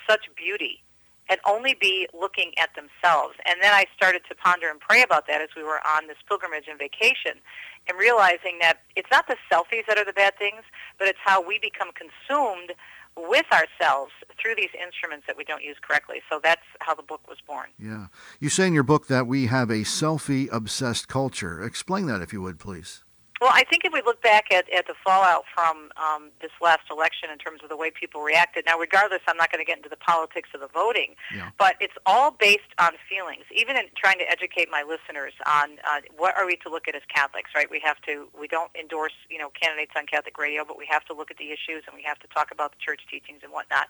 such 0.09 0.29
beauty 0.37 0.83
and 1.29 1.41
only 1.47 1.75
be 1.75 2.07
looking 2.15 2.53
at 2.59 2.71
themselves? 2.75 3.35
And 3.47 3.57
then 3.63 3.73
I 3.73 3.87
started 3.97 4.23
to 4.29 4.35
ponder 4.35 4.69
and 4.69 4.81
pray 4.81 5.03
about 5.03 5.27
that 5.27 5.41
as 5.41 5.49
we 5.57 5.63
were 5.63 5.81
on 5.87 6.07
this 6.07 6.19
pilgrimage 6.29 6.65
and 6.69 6.79
vacation, 6.79 7.41
and 7.89 7.99
realizing 7.99 8.59
that 8.61 8.79
it's 8.97 9.11
not 9.11 9.27
the 9.29 9.37
selfies 9.51 9.87
that 9.87 9.99
are 9.99 10.05
the 10.05 10.13
bad 10.13 10.37
things, 10.39 10.63
but 10.99 11.09
it's 11.09 11.19
how 11.25 11.47
we 11.47 11.59
become 11.59 11.91
consumed 11.93 12.73
with 13.17 13.47
ourselves 13.51 14.13
through 14.39 14.55
these 14.57 14.69
instruments 14.83 15.27
that 15.27 15.37
we 15.37 15.45
don't 15.45 15.63
use 15.63 15.77
correctly. 15.81 16.21
So 16.29 16.39
that's 16.43 16.67
how 16.81 16.95
the 16.95 17.03
book 17.03 17.27
was 17.27 17.39
born. 17.47 17.69
Yeah. 17.79 18.09
You 18.41 18.51
say 18.51 18.67
in 18.67 18.75
your 18.75 18.83
book 18.83 19.07
that 19.07 19.27
we 19.27 19.47
have 19.47 19.71
a 19.71 19.85
selfie 19.85 20.49
obsessed 20.53 21.09
culture. 21.09 21.63
Explain 21.63 22.07
that, 22.07 22.21
if 22.21 22.33
you 22.33 22.43
would, 22.43 22.59
please. 22.59 23.05
Well, 23.41 23.51
I 23.53 23.65
think 23.65 23.85
if 23.85 23.93
we 23.93 24.01
look 24.01 24.23
back 24.23 24.51
at, 24.51 24.65
at 24.73 24.87
the 24.87 24.95
fallout 25.05 25.45
from 25.55 25.91
um, 26.01 26.31
this 26.41 26.53
last 26.63 26.89
election 26.91 27.29
in 27.31 27.37
terms 27.37 27.61
of 27.63 27.69
the 27.69 27.77
way 27.77 27.91
people 27.91 28.23
reacted, 28.23 28.65
now, 28.67 28.79
regardless, 28.79 29.21
I'm 29.29 29.37
not 29.37 29.53
going 29.53 29.61
to 29.61 29.69
get 29.69 29.77
into 29.77 29.91
the 29.91 30.01
politics 30.01 30.49
of 30.55 30.61
the 30.61 30.69
voting, 30.69 31.17
yeah. 31.35 31.51
but 31.59 31.77
it's 31.81 31.97
all 32.07 32.31
based 32.31 32.73
on 32.79 32.93
feelings. 33.09 33.45
Even 33.55 33.77
in 33.77 33.85
trying 33.95 34.19
to 34.19 34.31
educate 34.31 34.69
my 34.71 34.83
listeners 34.83 35.35
on 35.47 35.77
uh, 35.85 36.01
what 36.17 36.37
are 36.37 36.47
we 36.47 36.57
to 36.65 36.71
look 36.71 36.89
at 36.89 36.95
as 36.95 37.03
Catholics, 37.13 37.51
right? 37.55 37.71
We 37.71 37.81
have 37.85 38.01
to, 38.09 38.29
we 38.39 38.49
don't 38.49 38.71
endorse, 38.79 39.15
you 39.29 39.39
know, 39.39 39.51
candidates 39.61 39.93
on 39.97 40.07
Catholic 40.07 40.39
radio, 40.39 40.65
but 40.65 40.79
we 40.79 40.87
have 40.89 41.05
to 41.07 41.15
look 41.15 41.31
at 41.31 41.37
the 41.37 41.53
issues 41.53 41.85
and 41.87 41.95
we 41.95 42.03
have 42.05 42.19
to 42.21 42.29
talk 42.29 42.51
about 42.51 42.73
the 42.73 42.79
church 42.81 43.03
teachings 43.11 43.41
and 43.43 43.53
whatnot. 43.53 43.89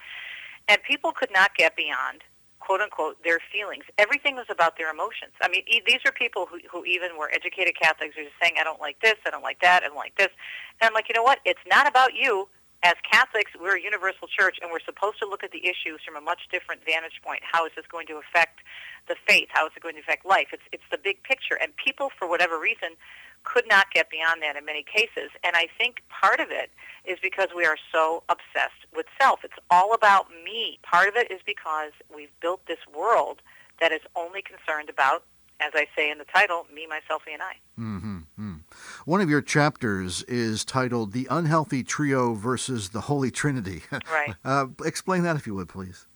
And 0.68 0.82
people 0.82 1.12
could 1.12 1.30
not 1.32 1.54
get 1.54 1.76
beyond 1.76 2.22
quote 2.66 2.80
unquote 2.80 3.22
their 3.22 3.38
feelings. 3.52 3.84
Everything 3.96 4.34
was 4.34 4.46
about 4.50 4.76
their 4.76 4.90
emotions. 4.90 5.30
I 5.40 5.48
mean, 5.48 5.62
e- 5.68 5.82
these 5.86 6.02
are 6.04 6.10
people 6.10 6.46
who, 6.50 6.58
who 6.70 6.84
even 6.84 7.16
were 7.16 7.30
educated 7.32 7.74
Catholics 7.80 8.16
who 8.16 8.22
are 8.22 8.24
just 8.24 8.36
saying, 8.42 8.54
I 8.60 8.64
don't 8.64 8.80
like 8.80 8.98
this, 9.00 9.14
I 9.24 9.30
don't 9.30 9.44
like 9.46 9.60
that, 9.62 9.84
I 9.84 9.86
don't 9.86 9.96
like 9.96 10.16
this. 10.18 10.34
And 10.80 10.88
I'm 10.88 10.94
like, 10.94 11.08
you 11.08 11.14
know 11.14 11.22
what? 11.22 11.38
It's 11.44 11.62
not 11.70 11.86
about 11.86 12.14
you. 12.14 12.48
As 12.82 12.94
Catholics, 13.10 13.52
we're 13.58 13.78
a 13.78 13.82
universal 13.82 14.28
church, 14.28 14.58
and 14.60 14.70
we're 14.70 14.84
supposed 14.84 15.18
to 15.20 15.26
look 15.26 15.42
at 15.42 15.50
the 15.50 15.64
issues 15.64 16.02
from 16.04 16.14
a 16.14 16.20
much 16.20 16.46
different 16.52 16.82
vantage 16.84 17.18
point. 17.24 17.40
How 17.42 17.64
is 17.66 17.72
this 17.74 17.86
going 17.90 18.06
to 18.08 18.20
affect 18.20 18.60
the 19.08 19.16
faith? 19.26 19.48
How 19.50 19.66
is 19.66 19.72
it 19.74 19.82
going 19.82 19.94
to 19.94 20.02
affect 20.02 20.26
life? 20.26 20.48
It's 20.52 20.62
it's 20.72 20.84
the 20.90 20.98
big 20.98 21.22
picture. 21.22 21.56
And 21.60 21.72
people, 21.74 22.10
for 22.18 22.28
whatever 22.28 22.60
reason, 22.60 22.94
could 23.46 23.66
not 23.68 23.90
get 23.92 24.10
beyond 24.10 24.42
that 24.42 24.56
in 24.56 24.64
many 24.64 24.82
cases. 24.82 25.30
And 25.42 25.56
I 25.56 25.68
think 25.78 26.02
part 26.10 26.40
of 26.40 26.50
it 26.50 26.70
is 27.06 27.18
because 27.22 27.48
we 27.56 27.64
are 27.64 27.78
so 27.92 28.24
obsessed 28.28 28.84
with 28.94 29.06
self. 29.18 29.40
It's 29.44 29.54
all 29.70 29.94
about 29.94 30.26
me. 30.44 30.78
Part 30.82 31.08
of 31.08 31.16
it 31.16 31.30
is 31.30 31.40
because 31.46 31.92
we've 32.14 32.34
built 32.42 32.66
this 32.66 32.80
world 32.94 33.40
that 33.80 33.92
is 33.92 34.00
only 34.16 34.42
concerned 34.42 34.90
about, 34.90 35.24
as 35.60 35.72
I 35.74 35.86
say 35.96 36.10
in 36.10 36.18
the 36.18 36.24
title, 36.24 36.66
me, 36.74 36.86
myself, 36.86 37.22
and 37.32 37.40
I. 37.40 37.54
Mm-hmm. 37.78 38.16
One 39.04 39.20
of 39.20 39.30
your 39.30 39.42
chapters 39.42 40.22
is 40.24 40.64
titled 40.64 41.12
"The 41.12 41.28
Unhealthy 41.30 41.84
Trio 41.84 42.34
versus 42.34 42.90
the 42.90 43.02
Holy 43.02 43.30
Trinity." 43.30 43.82
Right. 44.10 44.34
uh, 44.44 44.66
explain 44.84 45.22
that, 45.22 45.36
if 45.36 45.46
you 45.46 45.54
would, 45.54 45.68
please. 45.68 46.06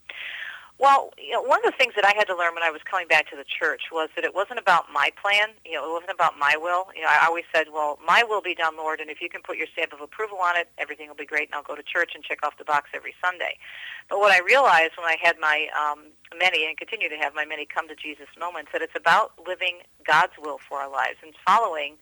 Well, 0.81 1.13
you 1.21 1.29
know, 1.29 1.43
one 1.45 1.61
of 1.63 1.69
the 1.69 1.77
things 1.77 1.93
that 1.93 2.05
I 2.09 2.13
had 2.17 2.25
to 2.25 2.35
learn 2.35 2.57
when 2.57 2.65
I 2.65 2.73
was 2.73 2.81
coming 2.81 3.05
back 3.05 3.29
to 3.29 3.37
the 3.37 3.45
church 3.45 3.93
was 3.93 4.09
that 4.17 4.25
it 4.25 4.33
wasn't 4.33 4.57
about 4.57 4.89
my 4.91 5.13
plan. 5.13 5.53
You 5.63 5.77
know, 5.77 5.85
it 5.85 5.93
wasn't 5.93 6.09
about 6.09 6.41
my 6.41 6.57
will. 6.57 6.89
You 6.97 7.05
know, 7.05 7.13
I 7.13 7.21
always 7.21 7.45
said, 7.53 7.67
"Well, 7.71 7.99
my 8.01 8.23
will 8.23 8.41
be 8.41 8.55
done, 8.55 8.75
Lord, 8.75 8.99
and 8.99 9.07
if 9.07 9.21
you 9.21 9.29
can 9.29 9.43
put 9.43 9.57
your 9.57 9.67
stamp 9.67 9.93
of 9.93 10.01
approval 10.01 10.39
on 10.39 10.57
it, 10.57 10.73
everything 10.79 11.07
will 11.07 11.21
be 11.21 11.29
great, 11.29 11.49
and 11.49 11.53
I'll 11.53 11.61
go 11.61 11.75
to 11.75 11.83
church 11.85 12.13
and 12.15 12.23
check 12.23 12.41
off 12.41 12.57
the 12.57 12.65
box 12.65 12.89
every 12.95 13.13
Sunday." 13.23 13.61
But 14.09 14.17
what 14.17 14.31
I 14.31 14.39
realized 14.41 14.97
when 14.97 15.05
I 15.05 15.17
had 15.21 15.37
my 15.37 15.69
um, 15.77 16.17
many 16.35 16.65
and 16.65 16.75
continue 16.75 17.09
to 17.09 17.17
have 17.17 17.35
my 17.35 17.45
many 17.45 17.67
come 17.67 17.87
to 17.87 17.95
Jesus 17.95 18.27
moments 18.33 18.71
that 18.73 18.81
it's 18.81 18.97
about 18.97 19.33
living 19.45 19.85
God's 20.03 20.33
will 20.41 20.57
for 20.57 20.79
our 20.79 20.89
lives 20.89 21.21
and 21.21 21.35
following 21.45 21.97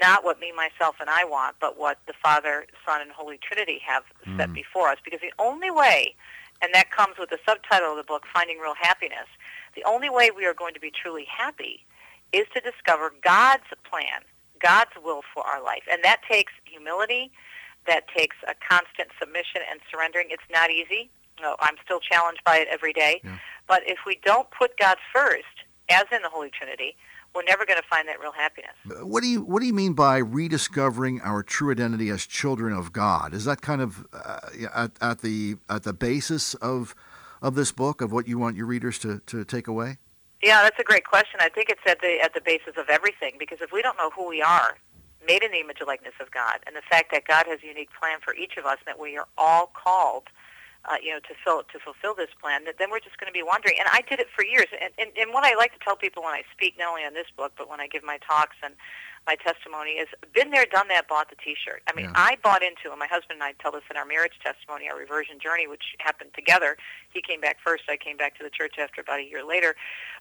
not 0.00 0.24
what 0.24 0.40
me, 0.40 0.50
myself, 0.50 0.96
and 0.98 1.10
I 1.10 1.24
want, 1.24 1.56
but 1.60 1.78
what 1.78 1.98
the 2.06 2.14
Father, 2.20 2.66
Son, 2.86 3.02
and 3.02 3.12
Holy 3.12 3.38
Trinity 3.38 3.80
have 3.86 4.02
mm. 4.26 4.36
set 4.38 4.52
before 4.52 4.88
us. 4.88 4.96
Because 5.04 5.20
the 5.20 5.32
only 5.38 5.70
way 5.70 6.16
and 6.62 6.72
that 6.74 6.90
comes 6.90 7.16
with 7.18 7.30
the 7.30 7.38
subtitle 7.46 7.90
of 7.92 7.96
the 7.96 8.04
book, 8.04 8.24
Finding 8.32 8.58
Real 8.58 8.74
Happiness. 8.80 9.26
The 9.74 9.84
only 9.84 10.08
way 10.10 10.30
we 10.34 10.46
are 10.46 10.54
going 10.54 10.74
to 10.74 10.80
be 10.80 10.90
truly 10.90 11.26
happy 11.28 11.84
is 12.32 12.46
to 12.54 12.60
discover 12.60 13.12
God's 13.22 13.68
plan, 13.88 14.22
God's 14.60 14.90
will 15.02 15.22
for 15.32 15.44
our 15.44 15.62
life. 15.62 15.82
And 15.90 16.02
that 16.04 16.20
takes 16.28 16.52
humility, 16.64 17.30
that 17.86 18.08
takes 18.08 18.36
a 18.48 18.54
constant 18.68 19.10
submission 19.18 19.60
and 19.70 19.80
surrendering. 19.90 20.28
It's 20.30 20.42
not 20.50 20.70
easy. 20.70 21.10
No, 21.40 21.56
I'm 21.60 21.76
still 21.84 22.00
challenged 22.00 22.42
by 22.44 22.58
it 22.58 22.68
every 22.70 22.92
day. 22.92 23.20
Yeah. 23.24 23.38
But 23.66 23.82
if 23.86 23.98
we 24.06 24.20
don't 24.24 24.48
put 24.50 24.78
God 24.78 24.96
first, 25.12 25.44
as 25.90 26.04
in 26.12 26.22
the 26.22 26.30
Holy 26.30 26.50
Trinity, 26.50 26.96
we're 27.34 27.42
never 27.42 27.66
going 27.66 27.80
to 27.80 27.88
find 27.88 28.08
that 28.08 28.20
real 28.20 28.32
happiness. 28.32 28.74
What 29.02 29.22
do 29.22 29.28
you 29.28 29.42
What 29.42 29.60
do 29.60 29.66
you 29.66 29.74
mean 29.74 29.94
by 29.94 30.18
rediscovering 30.18 31.20
our 31.22 31.42
true 31.42 31.72
identity 31.72 32.08
as 32.10 32.26
children 32.26 32.72
of 32.72 32.92
God? 32.92 33.34
Is 33.34 33.44
that 33.44 33.60
kind 33.60 33.80
of 33.80 34.06
uh, 34.12 34.40
at, 34.74 34.92
at 35.00 35.20
the 35.20 35.56
at 35.68 35.82
the 35.82 35.92
basis 35.92 36.54
of 36.54 36.94
of 37.42 37.54
this 37.54 37.72
book 37.72 38.00
of 38.00 38.12
what 38.12 38.26
you 38.26 38.38
want 38.38 38.56
your 38.56 38.66
readers 38.66 38.98
to, 39.00 39.20
to 39.26 39.44
take 39.44 39.66
away? 39.66 39.98
Yeah, 40.42 40.62
that's 40.62 40.78
a 40.78 40.84
great 40.84 41.04
question. 41.04 41.40
I 41.40 41.48
think 41.48 41.68
it's 41.68 41.80
at 41.86 42.00
the 42.00 42.18
at 42.22 42.34
the 42.34 42.40
basis 42.40 42.74
of 42.76 42.88
everything 42.88 43.34
because 43.38 43.60
if 43.60 43.72
we 43.72 43.82
don't 43.82 43.96
know 43.96 44.10
who 44.10 44.28
we 44.28 44.42
are, 44.42 44.78
made 45.26 45.42
in 45.42 45.52
the 45.52 45.60
image 45.60 45.78
and 45.80 45.88
likeness 45.88 46.14
of 46.20 46.30
God, 46.30 46.60
and 46.66 46.76
the 46.76 46.82
fact 46.88 47.10
that 47.12 47.26
God 47.26 47.46
has 47.46 47.60
a 47.62 47.66
unique 47.66 47.90
plan 47.98 48.18
for 48.22 48.34
each 48.34 48.56
of 48.56 48.64
us, 48.64 48.78
and 48.86 48.94
that 48.94 49.00
we 49.00 49.16
are 49.16 49.26
all 49.36 49.72
called 49.74 50.24
uh, 50.86 50.96
you 51.02 51.10
know, 51.10 51.20
to 51.20 51.34
fill 51.44 51.62
to 51.72 51.78
fulfill 51.78 52.14
this 52.14 52.30
plan, 52.40 52.64
that 52.64 52.76
then 52.78 52.90
we're 52.90 53.00
just 53.00 53.18
going 53.18 53.30
to 53.30 53.36
be 53.36 53.42
wandering. 53.42 53.76
And 53.78 53.88
I 53.92 54.02
did 54.08 54.20
it 54.20 54.28
for 54.34 54.44
years. 54.44 54.66
And, 54.72 54.92
and 54.98 55.10
and 55.16 55.32
what 55.32 55.44
I 55.44 55.54
like 55.54 55.72
to 55.72 55.80
tell 55.80 55.96
people 55.96 56.22
when 56.22 56.34
I 56.34 56.42
speak, 56.52 56.74
not 56.78 56.88
only 56.88 57.04
on 57.04 57.14
this 57.14 57.28
book, 57.36 57.52
but 57.56 57.68
when 57.68 57.80
I 57.80 57.86
give 57.86 58.04
my 58.04 58.18
talks 58.18 58.56
and 58.62 58.74
my 59.26 59.36
testimony 59.36 59.92
is 59.92 60.08
been 60.34 60.50
there, 60.50 60.66
done 60.66 60.88
that, 60.88 61.08
bought 61.08 61.30
the 61.30 61.36
T-shirt. 61.36 61.82
I 61.88 61.94
mean, 61.94 62.06
yeah. 62.06 62.12
I 62.14 62.36
bought 62.42 62.62
into, 62.62 62.90
and 62.90 62.98
my 62.98 63.06
husband 63.06 63.40
and 63.40 63.42
I 63.42 63.52
tell 63.56 63.72
this 63.72 63.82
in 63.90 63.96
our 63.96 64.04
marriage 64.04 64.36
testimony, 64.44 64.88
our 64.88 64.98
reversion 64.98 65.40
journey, 65.40 65.66
which 65.66 65.96
happened 65.98 66.30
together. 66.34 66.76
He 67.08 67.22
came 67.22 67.40
back 67.40 67.56
first. 67.64 67.84
I 67.88 67.96
came 67.96 68.16
back 68.16 68.36
to 68.36 68.44
the 68.44 68.50
church 68.50 68.74
after 68.78 69.00
about 69.00 69.20
a 69.20 69.24
year 69.24 69.44
later. 69.44 69.76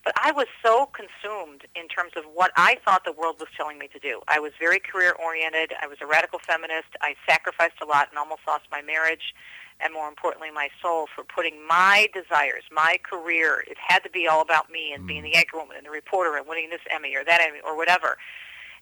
But 0.05 0.13
I 0.15 0.31
was 0.31 0.47
so 0.63 0.87
consumed 0.95 1.67
in 1.75 1.87
terms 1.87 2.13
of 2.15 2.23
what 2.33 2.51
I 2.55 2.79
thought 2.85 3.03
the 3.03 3.11
world 3.11 3.37
was 3.39 3.49
telling 3.57 3.77
me 3.77 3.89
to 3.91 3.99
do. 3.99 4.21
I 4.27 4.39
was 4.39 4.51
very 4.59 4.79
career-oriented. 4.79 5.73
I 5.81 5.87
was 5.87 5.97
a 6.01 6.07
radical 6.07 6.39
feminist. 6.39 6.95
I 7.01 7.15
sacrificed 7.27 7.81
a 7.81 7.85
lot 7.85 8.07
and 8.09 8.17
almost 8.17 8.41
lost 8.47 8.63
my 8.71 8.81
marriage 8.81 9.35
and 9.79 9.93
more 9.93 10.07
importantly 10.07 10.49
my 10.51 10.69
soul 10.81 11.07
for 11.13 11.23
putting 11.23 11.65
my 11.67 12.07
desires, 12.13 12.63
my 12.71 12.97
career, 13.09 13.63
it 13.67 13.77
had 13.77 13.99
to 13.99 14.09
be 14.09 14.27
all 14.27 14.41
about 14.41 14.69
me 14.69 14.91
and 14.93 15.03
mm. 15.03 15.07
being 15.07 15.23
the 15.23 15.35
anchor 15.35 15.57
woman 15.57 15.77
and 15.77 15.85
the 15.85 15.91
reporter 15.91 16.37
and 16.37 16.47
winning 16.47 16.69
this 16.69 16.81
Emmy 16.93 17.15
or 17.15 17.23
that 17.23 17.41
Emmy 17.41 17.59
or 17.65 17.75
whatever. 17.75 18.17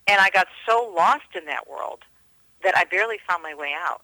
And 0.08 0.20
I 0.20 0.30
got 0.30 0.48
so 0.68 0.92
lost 0.96 1.36
in 1.36 1.46
that 1.46 1.70
world 1.70 2.00
that 2.64 2.78
I 2.78 2.86
barely 2.86 3.18
found 3.28 3.44
my 3.44 3.54
way 3.54 3.74
out. 3.78 4.02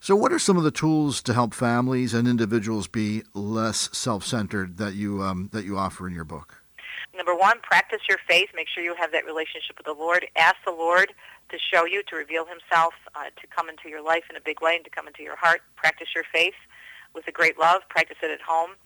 So, 0.00 0.14
what 0.14 0.32
are 0.32 0.38
some 0.38 0.58
of 0.58 0.64
the 0.64 0.70
tools 0.70 1.22
to 1.22 1.32
help 1.32 1.54
families 1.54 2.12
and 2.12 2.28
individuals 2.28 2.88
be 2.88 3.22
less 3.32 3.88
self-centered 3.96 4.76
that 4.76 4.94
you 4.94 5.22
um, 5.22 5.48
that 5.52 5.64
you 5.64 5.78
offer 5.78 6.06
in 6.06 6.14
your 6.14 6.24
book? 6.24 6.62
Number 7.16 7.34
one, 7.34 7.60
practice 7.62 8.00
your 8.08 8.18
faith. 8.28 8.50
Make 8.54 8.66
sure 8.68 8.82
you 8.82 8.94
have 8.96 9.12
that 9.12 9.24
relationship 9.24 9.78
with 9.78 9.86
the 9.86 9.94
Lord. 9.94 10.26
Ask 10.36 10.56
the 10.66 10.72
Lord 10.72 11.14
to 11.54 11.62
show 11.62 11.86
you, 11.86 12.02
to 12.10 12.16
reveal 12.16 12.44
Himself, 12.44 12.94
uh, 13.14 13.30
to 13.40 13.46
come 13.46 13.70
into 13.70 13.88
your 13.88 14.02
life 14.02 14.24
in 14.28 14.36
a 14.36 14.42
big 14.42 14.60
way, 14.60 14.74
and 14.74 14.84
to 14.84 14.90
come 14.90 15.06
into 15.06 15.22
your 15.22 15.36
heart. 15.36 15.62
Practice 15.76 16.08
your 16.14 16.24
faith 16.32 16.58
with 17.14 17.26
a 17.28 17.32
great 17.32 17.58
love. 17.58 17.82
Practice 17.88 18.18
it 18.22 18.30
at 18.30 18.42
home 18.42 18.76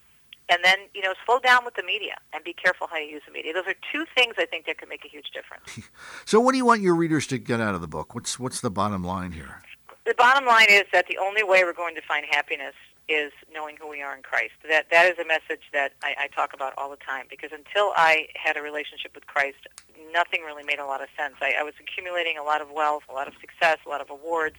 and 0.48 0.64
then 0.64 0.76
you 0.94 1.02
know 1.02 1.12
slow 1.26 1.38
down 1.38 1.64
with 1.64 1.74
the 1.74 1.82
media 1.82 2.16
and 2.32 2.42
be 2.42 2.52
careful 2.52 2.86
how 2.90 2.96
you 2.96 3.06
use 3.06 3.22
the 3.26 3.32
media. 3.32 3.52
Those 3.52 3.66
are 3.66 3.74
two 3.92 4.04
things 4.14 4.34
I 4.38 4.46
think 4.46 4.66
that 4.66 4.78
can 4.78 4.88
make 4.88 5.04
a 5.04 5.08
huge 5.08 5.30
difference. 5.32 5.88
so, 6.24 6.40
what 6.40 6.52
do 6.52 6.58
you 6.58 6.64
want 6.64 6.80
your 6.80 6.94
readers 6.94 7.26
to 7.28 7.38
get 7.38 7.60
out 7.60 7.74
of 7.74 7.80
the 7.80 7.88
book? 7.88 8.14
What's 8.14 8.38
what's 8.38 8.60
the 8.60 8.70
bottom 8.70 9.04
line 9.04 9.32
here? 9.32 9.62
The 10.06 10.14
bottom 10.14 10.46
line 10.46 10.68
is 10.70 10.84
that 10.92 11.06
the 11.08 11.18
only 11.18 11.42
way 11.42 11.64
we're 11.64 11.74
going 11.74 11.94
to 11.94 12.02
find 12.02 12.24
happiness 12.30 12.74
is 13.08 13.32
knowing 13.52 13.76
who 13.80 13.88
we 13.88 14.02
are 14.02 14.14
in 14.14 14.22
Christ. 14.22 14.52
That 14.68 14.86
that 14.90 15.06
is 15.10 15.18
a 15.18 15.26
message 15.26 15.64
that 15.72 15.92
I, 16.02 16.14
I 16.20 16.26
talk 16.28 16.52
about 16.52 16.74
all 16.76 16.90
the 16.90 17.00
time 17.00 17.26
because 17.28 17.50
until 17.52 17.92
I 17.96 18.28
had 18.36 18.56
a 18.56 18.62
relationship 18.62 19.14
with 19.14 19.26
Christ, 19.26 19.66
nothing 20.12 20.42
really 20.42 20.64
made 20.64 20.78
a 20.78 20.84
lot 20.84 21.02
of 21.02 21.08
sense. 21.16 21.34
I, 21.40 21.54
I 21.58 21.62
was 21.62 21.74
accumulating 21.80 22.36
a 22.38 22.42
lot 22.42 22.60
of 22.60 22.70
wealth, 22.70 23.04
a 23.08 23.12
lot 23.12 23.26
of 23.26 23.34
success, 23.40 23.78
a 23.86 23.88
lot 23.88 24.00
of 24.00 24.10
awards, 24.10 24.56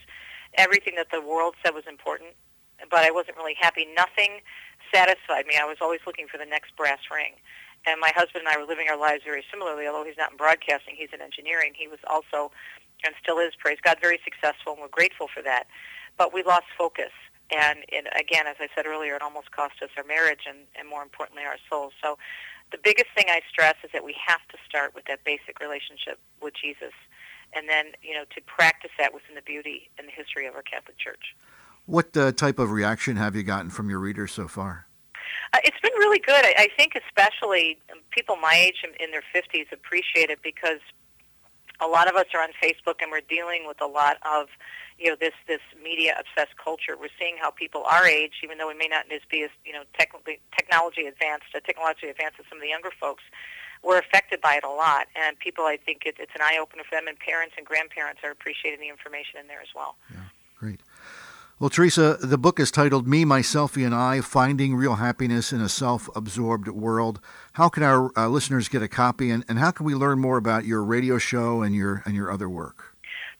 everything 0.55 0.95
that 0.95 1.07
the 1.11 1.21
world 1.21 1.55
said 1.63 1.75
was 1.75 1.85
important, 1.87 2.33
but 2.89 3.05
I 3.05 3.11
wasn't 3.11 3.37
really 3.37 3.55
happy. 3.59 3.85
Nothing 3.95 4.41
satisfied 4.93 5.45
me. 5.45 5.55
I 5.61 5.65
was 5.65 5.77
always 5.81 5.99
looking 6.07 6.27
for 6.27 6.37
the 6.37 6.45
next 6.45 6.75
brass 6.75 6.99
ring. 7.13 7.33
And 7.85 8.01
my 8.01 8.11
husband 8.15 8.43
and 8.45 8.49
I 8.49 8.57
were 8.59 8.67
living 8.67 8.87
our 8.89 8.97
lives 8.97 9.23
very 9.23 9.43
similarly. 9.51 9.87
Although 9.87 10.03
he's 10.03 10.17
not 10.17 10.31
in 10.31 10.37
broadcasting, 10.37 10.95
he's 10.97 11.09
in 11.13 11.21
engineering. 11.21 11.73
He 11.77 11.87
was 11.87 11.99
also, 12.09 12.51
and 13.05 13.13
still 13.21 13.37
is, 13.39 13.53
praise 13.57 13.77
God, 13.81 13.97
very 14.01 14.19
successful, 14.23 14.73
and 14.73 14.81
we're 14.81 14.89
grateful 14.89 15.29
for 15.33 15.41
that. 15.43 15.67
But 16.17 16.33
we 16.33 16.43
lost 16.43 16.65
focus. 16.77 17.11
And 17.51 17.79
it, 17.89 18.05
again, 18.19 18.45
as 18.47 18.57
I 18.59 18.67
said 18.75 18.85
earlier, 18.85 19.15
it 19.15 19.21
almost 19.21 19.51
cost 19.51 19.81
us 19.81 19.89
our 19.97 20.03
marriage 20.03 20.45
and, 20.47 20.59
and 20.77 20.87
more 20.87 21.01
importantly, 21.01 21.43
our 21.43 21.57
souls. 21.69 21.93
So 22.01 22.17
the 22.71 22.77
biggest 22.83 23.07
thing 23.15 23.25
I 23.27 23.41
stress 23.49 23.75
is 23.83 23.89
that 23.93 24.03
we 24.03 24.15
have 24.25 24.41
to 24.49 24.57
start 24.67 24.93
with 24.93 25.05
that 25.05 25.23
basic 25.23 25.59
relationship 25.59 26.19
with 26.41 26.53
Jesus 26.53 26.93
and 27.53 27.67
then, 27.67 27.93
you 28.03 28.13
know, 28.13 28.25
to 28.35 28.41
practice 28.41 28.91
that 28.99 29.13
within 29.13 29.35
the 29.35 29.41
beauty 29.41 29.89
and 29.97 30.07
the 30.07 30.11
history 30.11 30.45
of 30.45 30.55
our 30.55 30.61
Catholic 30.61 30.97
Church. 30.97 31.35
What 31.85 32.15
uh, 32.15 32.31
type 32.31 32.59
of 32.59 32.71
reaction 32.71 33.15
have 33.15 33.35
you 33.35 33.41
gotten 33.41 33.71
from 33.71 33.89
your 33.89 33.99
readers 33.99 34.31
so 34.31 34.47
far? 34.47 34.85
Uh, 35.53 35.57
it's 35.63 35.79
been 35.81 35.93
really 35.97 36.19
good. 36.19 36.45
I, 36.45 36.53
I 36.57 36.67
think 36.77 36.93
especially 36.95 37.79
people 38.11 38.35
my 38.35 38.53
age 38.53 38.83
in, 38.83 38.91
in 39.03 39.11
their 39.11 39.23
50s 39.33 39.71
appreciate 39.71 40.29
it 40.29 40.39
because 40.43 40.79
a 41.81 41.87
lot 41.87 42.07
of 42.07 42.15
us 42.15 42.25
are 42.33 42.41
on 42.41 42.49
Facebook 42.61 43.01
and 43.01 43.09
we're 43.09 43.21
dealing 43.21 43.65
with 43.65 43.81
a 43.81 43.87
lot 43.87 44.17
of 44.23 44.47
you 44.99 45.09
know 45.09 45.15
this 45.19 45.33
this 45.47 45.61
media 45.81 46.15
obsessed 46.19 46.57
culture. 46.57 46.97
We're 46.99 47.13
seeing 47.17 47.37
how 47.39 47.51
people 47.51 47.83
our 47.89 48.05
age, 48.05 48.43
even 48.43 48.57
though 48.57 48.67
we 48.67 48.75
may 48.75 48.87
not 48.87 49.05
be 49.31 49.43
as 49.43 49.49
you 49.65 49.73
know 49.73 49.83
technically 49.97 50.39
technology 50.55 51.05
advanced, 51.05 51.47
uh, 51.55 51.59
technologically 51.61 52.09
advanced 52.09 52.39
as 52.39 52.45
some 52.49 52.57
of 52.57 52.61
the 52.61 52.69
younger 52.69 52.91
folks, 52.99 53.23
we're 53.83 53.99
affected 53.99 54.41
by 54.41 54.55
it 54.55 54.63
a 54.63 54.69
lot. 54.69 55.07
And 55.15 55.39
people, 55.39 55.65
I 55.65 55.77
think 55.77 56.03
it, 56.05 56.15
it's 56.19 56.35
an 56.35 56.41
eye 56.41 56.57
opener 56.61 56.83
for 56.83 56.95
them, 56.95 57.07
and 57.07 57.17
parents 57.17 57.55
and 57.57 57.65
grandparents 57.65 58.21
are 58.23 58.31
appreciating 58.31 58.79
the 58.79 58.89
information 58.89 59.39
in 59.39 59.47
there 59.47 59.61
as 59.61 59.69
well. 59.73 59.95
Yeah, 60.11 60.29
great. 60.57 60.81
Well, 61.59 61.69
Teresa, 61.69 62.17
the 62.21 62.37
book 62.37 62.57
is 62.57 62.71
titled 62.71 63.05
Me, 63.05 63.25
My 63.25 63.41
Selfie, 63.41 63.85
and 63.85 63.93
I 63.93 64.21
Finding 64.21 64.75
Real 64.75 64.95
Happiness 64.95 65.51
in 65.51 65.59
a 65.59 65.67
Self 65.67 66.09
Absorbed 66.15 66.69
World. 66.69 67.19
How 67.53 67.67
can 67.67 67.83
our 67.83 68.11
uh, 68.17 68.29
listeners 68.29 68.69
get 68.69 68.81
a 68.81 68.87
copy, 68.87 69.29
and, 69.29 69.43
and 69.49 69.59
how 69.59 69.71
can 69.71 69.85
we 69.85 69.93
learn 69.93 70.19
more 70.19 70.37
about 70.37 70.63
your 70.63 70.83
radio 70.83 71.17
show 71.17 71.61
and 71.61 71.75
your, 71.75 72.01
and 72.05 72.15
your 72.15 72.31
other 72.31 72.47
work? 72.47 72.88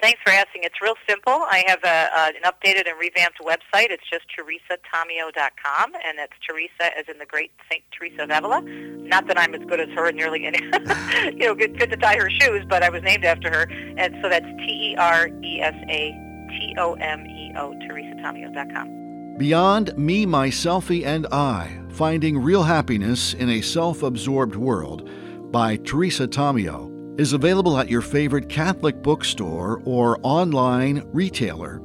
Thanks 0.02 0.22
for 0.24 0.32
asking. 0.32 0.64
It's 0.64 0.82
real 0.82 0.96
simple. 1.08 1.34
I 1.34 1.64
have 1.68 1.84
a, 1.84 2.10
uh, 2.18 2.32
an 2.36 2.44
updated 2.46 2.90
and 2.90 2.98
revamped 2.98 3.40
website. 3.40 3.92
It's 3.92 4.10
just 4.10 4.26
teresatomeo.com, 4.32 5.94
and 6.06 6.18
that's 6.18 6.32
Teresa 6.48 6.98
as 6.98 7.06
in 7.10 7.20
the 7.20 7.26
great 7.26 7.52
Saint 7.70 7.84
Teresa 7.92 8.24
of 8.24 8.30
Avila. 8.30 8.62
Not 8.62 9.28
that 9.28 9.38
I'm 9.38 9.54
as 9.54 9.62
good 9.68 9.82
as 9.82 9.90
her, 9.90 10.08
in 10.08 10.16
nearly 10.16 10.46
any, 10.46 10.60
you 11.38 11.48
know, 11.48 11.56
good, 11.56 11.78
good 11.78 11.90
to 11.92 11.98
tie 11.98 12.16
her 12.18 12.30
shoes, 12.30 12.64
but 12.70 12.82
I 12.82 12.90
was 12.90 13.04
named 13.04 13.26
after 13.26 13.50
her. 13.50 13.64
And 13.98 14.16
so 14.22 14.30
that's 14.30 14.46
T-E-R-E-S-A 14.46 16.30
T-O-M-E-O, 16.50 17.74
teresatomeo.com. 17.88 19.36
Beyond 19.38 19.98
Me, 19.98 20.26
My 20.26 20.50
Selfie, 20.50 21.06
and 21.06 21.28
I, 21.28 21.78
Finding 21.90 22.38
Real 22.38 22.64
Happiness 22.64 23.34
in 23.34 23.50
a 23.50 23.62
Self-Absorbed 23.62 24.56
World 24.56 25.10
by 25.52 25.76
Teresa 25.78 26.28
Tomeo 26.28 26.89
is 27.20 27.34
available 27.34 27.78
at 27.78 27.90
your 27.90 28.02
favorite 28.02 28.48
Catholic 28.48 29.04
bookstore 29.04 29.82
or 29.84 30.18
online 30.24 31.06
retailer 31.12 31.82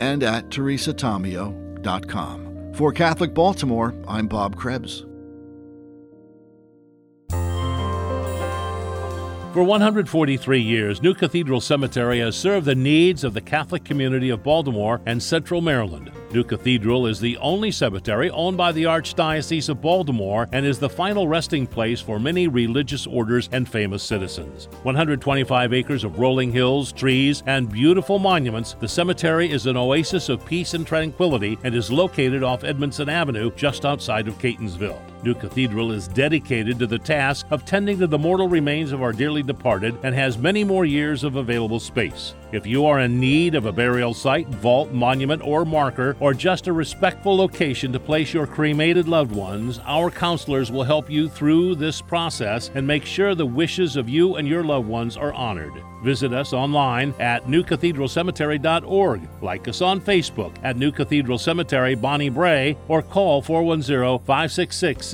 and 0.00 0.24
at 0.24 0.48
teresatomeo.com. 0.48 2.72
For 2.74 2.92
Catholic 2.92 3.32
Baltimore, 3.32 3.94
I'm 4.08 4.26
Bob 4.26 4.56
Krebs. 4.56 5.06
For 9.52 9.62
143 9.62 10.60
years, 10.60 11.00
New 11.00 11.14
Cathedral 11.14 11.60
Cemetery 11.60 12.18
has 12.18 12.34
served 12.34 12.66
the 12.66 12.74
needs 12.74 13.22
of 13.22 13.34
the 13.34 13.40
Catholic 13.40 13.84
community 13.84 14.30
of 14.30 14.42
Baltimore 14.42 15.00
and 15.06 15.22
Central 15.22 15.60
Maryland. 15.60 16.10
New 16.34 16.42
Cathedral 16.42 17.06
is 17.06 17.20
the 17.20 17.36
only 17.36 17.70
cemetery 17.70 18.28
owned 18.30 18.56
by 18.56 18.72
the 18.72 18.82
Archdiocese 18.82 19.68
of 19.68 19.80
Baltimore 19.80 20.48
and 20.50 20.66
is 20.66 20.80
the 20.80 20.88
final 20.88 21.28
resting 21.28 21.64
place 21.64 22.00
for 22.00 22.18
many 22.18 22.48
religious 22.48 23.06
orders 23.06 23.48
and 23.52 23.68
famous 23.68 24.02
citizens. 24.02 24.66
125 24.82 25.72
acres 25.72 26.02
of 26.02 26.18
rolling 26.18 26.50
hills, 26.50 26.90
trees, 26.90 27.44
and 27.46 27.70
beautiful 27.70 28.18
monuments, 28.18 28.74
the 28.80 28.88
cemetery 28.88 29.48
is 29.48 29.66
an 29.66 29.76
oasis 29.76 30.28
of 30.28 30.44
peace 30.44 30.74
and 30.74 30.84
tranquility 30.84 31.56
and 31.62 31.72
is 31.72 31.92
located 31.92 32.42
off 32.42 32.64
Edmondson 32.64 33.08
Avenue 33.08 33.52
just 33.54 33.84
outside 33.84 34.26
of 34.26 34.36
Catonsville. 34.38 35.13
New 35.24 35.34
Cathedral 35.34 35.90
is 35.90 36.06
dedicated 36.06 36.78
to 36.78 36.86
the 36.86 36.98
task 36.98 37.46
of 37.50 37.64
tending 37.64 37.98
to 37.98 38.06
the 38.06 38.18
mortal 38.18 38.46
remains 38.46 38.92
of 38.92 39.00
our 39.00 39.12
dearly 39.12 39.42
departed 39.42 39.96
and 40.02 40.14
has 40.14 40.36
many 40.36 40.64
more 40.64 40.84
years 40.84 41.24
of 41.24 41.36
available 41.36 41.80
space. 41.80 42.34
If 42.52 42.66
you 42.66 42.84
are 42.84 43.00
in 43.00 43.18
need 43.18 43.54
of 43.54 43.64
a 43.64 43.72
burial 43.72 44.12
site, 44.12 44.46
vault, 44.48 44.92
monument, 44.92 45.42
or 45.42 45.64
marker, 45.64 46.14
or 46.20 46.34
just 46.34 46.68
a 46.68 46.72
respectful 46.72 47.34
location 47.36 47.90
to 47.92 47.98
place 47.98 48.34
your 48.34 48.46
cremated 48.46 49.08
loved 49.08 49.32
ones, 49.32 49.80
our 49.86 50.10
counselors 50.10 50.70
will 50.70 50.84
help 50.84 51.10
you 51.10 51.28
through 51.28 51.74
this 51.74 52.02
process 52.02 52.70
and 52.74 52.86
make 52.86 53.06
sure 53.06 53.34
the 53.34 53.46
wishes 53.46 53.96
of 53.96 54.10
you 54.10 54.36
and 54.36 54.46
your 54.46 54.62
loved 54.62 54.86
ones 54.86 55.16
are 55.16 55.32
honored. 55.32 55.72
Visit 56.04 56.34
us 56.34 56.52
online 56.52 57.14
at 57.18 57.46
newcathedralcemetery.org. 57.46 59.28
Like 59.40 59.66
us 59.66 59.80
on 59.80 60.02
Facebook 60.02 60.54
at 60.62 60.76
New 60.76 60.92
Cathedral 60.92 61.38
Cemetery 61.38 61.94
Bonnie 61.94 62.28
Brae, 62.28 62.76
or 62.88 63.00
call 63.00 63.40
410 63.40 64.18
566 64.18 65.13